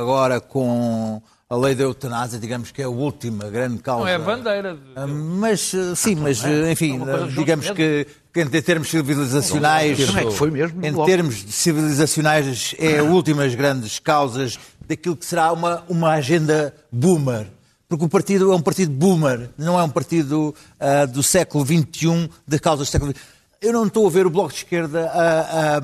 [0.00, 4.02] agora com a lei da eutanásia, digamos que é a última grande causa.
[4.04, 4.74] Não é a bandeira.
[4.74, 9.98] de- Ah, Mas, sim, mas, eh, enfim, coisa eh, digamos que, que em termos civilizacionais,
[10.12, 15.24] Não é que foi mesmo, em termos civilizacionais, é a últimas grandes causas daquilo que
[15.24, 17.46] será uma, uma agenda boomer.
[17.88, 22.28] Porque o partido é um partido boomer, não é um partido ah, do século XXI,
[22.46, 23.22] de causas do século XXI.
[23.62, 25.80] Eu não estou a ver o Bloco de Esquerda a,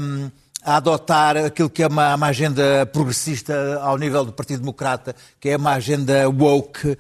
[0.65, 5.51] a adotar aquilo que é uma, uma, agenda progressista ao nível do Partido Democrata, que
[5.51, 6.97] é uma agenda woke,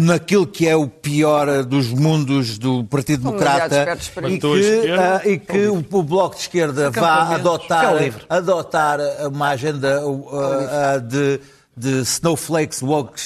[0.00, 5.66] naquilo que é o pior dos mundos do Partido Democrata, e que, uh, e que
[5.66, 7.94] o, o, Bloco de Esquerda vá adotar,
[8.28, 8.98] adotar
[9.30, 11.40] uma agenda uh, uh, de,
[11.76, 13.20] de snowflakes woke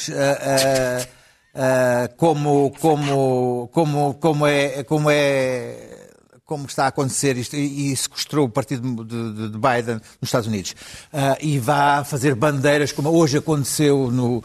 [2.16, 5.97] como, como, como, como é, como é
[6.49, 10.46] como está a acontecer isto, e, e sequestrou o partido de, de, Biden nos Estados
[10.46, 10.74] Unidos.
[11.12, 14.42] Uh, e vá fazer bandeiras, como hoje aconteceu no,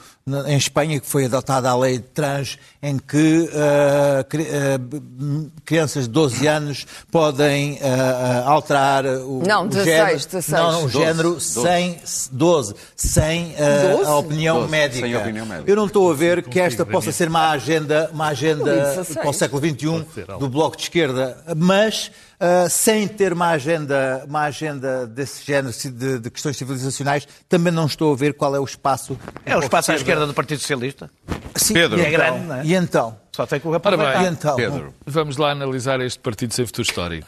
[0.47, 6.11] em Espanha, que foi adotada a lei trans, em que uh, cri, uh, crianças de
[6.11, 10.51] 12 anos podem uh, alterar o, não, 16, o género, 16.
[10.51, 11.99] Não, o género 12, sem
[12.31, 13.55] 12, sem
[13.91, 14.05] 12?
[14.05, 15.07] a opinião 12, médica.
[15.07, 15.69] Sem opinião médica.
[15.69, 19.33] Eu não estou a ver que esta possa ser uma agenda, uma agenda para o
[19.33, 20.05] século XXI
[20.39, 22.09] do Bloco de Esquerda, mas
[22.43, 27.85] uh, sem ter uma agenda, uma agenda desse género de, de, questões civilizacionais, também não
[27.85, 29.17] estou a ver qual é o espaço.
[29.45, 31.09] É o espaço à esquerda do Partido Socialista?
[31.55, 31.99] Sim, Pedro.
[31.99, 32.65] E é grande, não é?
[32.65, 33.17] E então?
[33.31, 34.23] Só tem que o aproveitar.
[34.23, 34.55] E então?
[34.55, 37.27] Pedro, vamos lá analisar este partido sem futuro histórico.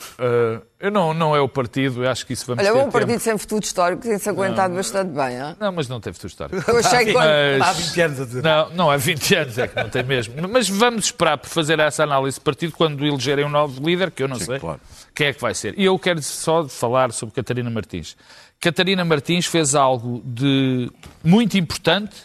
[0.00, 2.82] Uh, eu não, não é o partido, eu acho que isso vamos Olha, ter é
[2.84, 5.56] um partido sem futuro histórico tem-se aguentado não, bastante bem, hein?
[5.58, 6.62] Não, mas não tem futuro histórico.
[6.70, 7.12] Eu achei que...
[7.12, 8.42] Mas, há 20 anos a dizer.
[8.44, 10.34] Não, não, há 20 anos é que não tem mesmo.
[10.48, 14.22] Mas vamos esperar por fazer essa análise de partido quando elegerem um novo líder, que
[14.22, 14.80] eu não Sim, sei claro.
[15.12, 15.76] quem é que vai ser.
[15.76, 18.16] E eu quero só falar sobre Catarina Martins.
[18.60, 20.90] Catarina Martins fez algo de
[21.24, 22.16] muito importante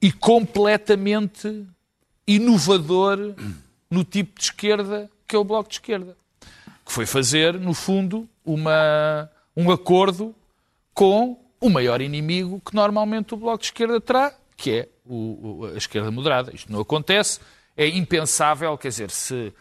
[0.00, 1.66] e completamente
[2.26, 3.34] inovador
[3.90, 6.16] no tipo de esquerda que é o Bloco de Esquerda
[6.84, 10.34] que foi fazer, no fundo, uma, um acordo
[10.92, 15.78] com o maior inimigo que normalmente o Bloco de Esquerda terá, que é o, a
[15.78, 16.54] esquerda moderada.
[16.54, 17.40] Isto não acontece,
[17.76, 19.52] é impensável, quer dizer, se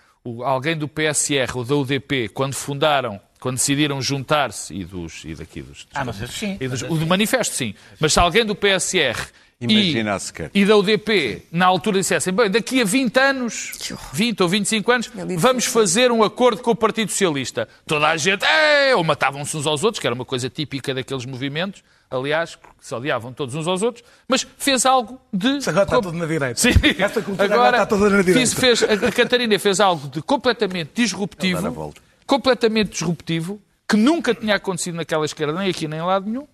[0.44, 5.62] alguém do PSR ou da UDP, quando fundaram, quando decidiram juntar-se, e dos, e daqui
[5.62, 5.88] dos...
[5.94, 6.58] Ah, mas sim.
[6.60, 7.74] E dos, o do manifesto, sim.
[8.00, 9.20] Mas se alguém do PSR
[9.66, 10.18] Imagina
[10.54, 13.72] e, e da UDP, na altura, dissessem, bem, daqui a 20 anos,
[14.14, 17.68] 20 ou 25 anos, vamos fazer um acordo com o Partido Socialista.
[17.86, 21.26] Toda a gente, é, ou matavam-se uns aos outros, que era uma coisa típica daqueles
[21.26, 25.58] movimentos, aliás, que se odiavam todos uns aos outros, mas fez algo de...
[25.58, 26.60] Isso agora está tudo na direita.
[26.60, 26.72] Sim.
[27.00, 28.40] Esta cultura agora, agora está toda na direita.
[28.40, 31.94] Fiz, fez, a Catarina fez algo de completamente disruptivo,
[32.26, 36.48] completamente disruptivo, que nunca tinha acontecido naquela esquerda, nem aqui nem em lado nenhum,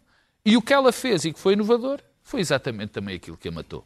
[0.45, 1.99] e o que ela fez e que foi inovador
[2.30, 3.84] foi exatamente também aquilo que a matou.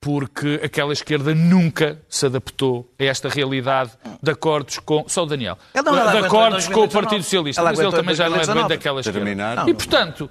[0.00, 5.04] Porque aquela esquerda nunca se adaptou a esta realidade de acordos com.
[5.06, 5.56] Só o Daniel.
[5.74, 7.62] Não, de acordos com o Partido Socialista.
[7.62, 9.64] Mas ele também já não é bem daquela esquerda.
[9.68, 10.28] E, portanto,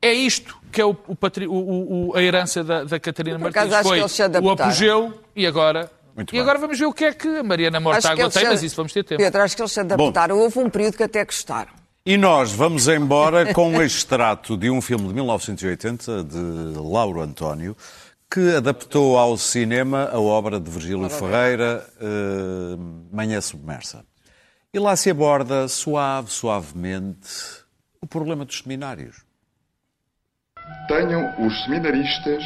[0.00, 3.74] é isto que é o, o, o, a herança da, da Catarina Martins.
[3.82, 5.90] Foi o apogeu e agora
[6.32, 8.92] e agora vamos ver o que é que a Mariana Mortágua tem, mas isso vamos
[8.92, 9.20] ter tempo.
[9.20, 10.36] Pedro, acho que eles se adaptaram.
[10.36, 11.83] Bom, Houve um período que até gostaram.
[12.06, 17.74] E nós vamos embora com um extrato de um filme de 1980 de Lauro António,
[18.30, 24.04] que adaptou ao cinema a obra de Virgílio Ferreira, uh, Manhã Submersa.
[24.70, 27.64] E lá se aborda suave, suavemente,
[28.02, 29.24] o problema dos seminários.
[30.86, 32.44] Tenham os seminaristas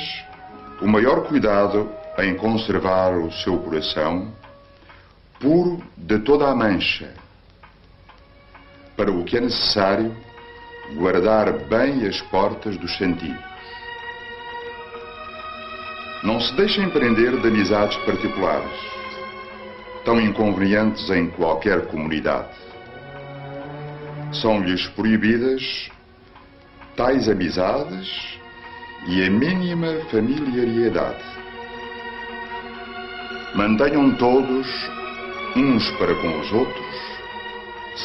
[0.81, 4.33] o maior cuidado em conservar o seu coração
[5.41, 7.13] puro de toda a mancha
[8.99, 10.13] para o que é necessário
[10.97, 13.39] guardar bem as portas dos sentidos.
[16.25, 18.77] Não se deixem prender de amizades particulares,
[20.05, 22.57] tão inconvenientes em qualquer comunidade.
[24.33, 25.89] São-lhes proibidas
[26.97, 28.41] tais amizades
[29.07, 31.23] e a mínima familiaridade.
[33.55, 34.67] Mantenham todos
[35.55, 37.08] uns para com os outros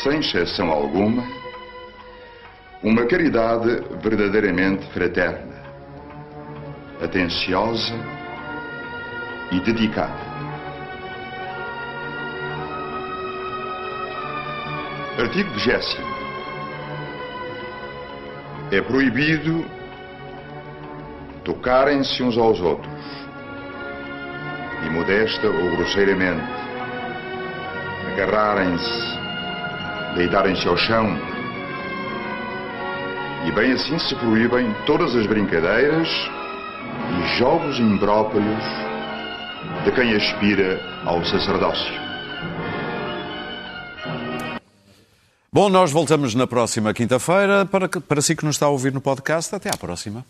[0.02, 1.24] sem exceção alguma,
[2.82, 5.62] uma caridade verdadeiramente fraterna,
[7.02, 7.94] atenciosa
[9.52, 10.34] e dedicada.
[15.20, 15.98] Artigo 20.
[18.72, 19.64] É proibido
[21.44, 23.04] tocarem-se uns aos outros,
[24.86, 26.44] e modesta ou grosseiramente,
[28.12, 29.23] agarrarem-se
[30.16, 31.18] deitarem-se ao chão.
[33.46, 38.64] E bem assim se proíbem todas as brincadeiras e jogos impróprios
[39.84, 41.94] de quem aspira ao sacerdócio.
[45.52, 47.66] Bom, nós voltamos na próxima quinta-feira.
[47.66, 50.26] Para, para si que nos está a ouvir no podcast, até à próxima.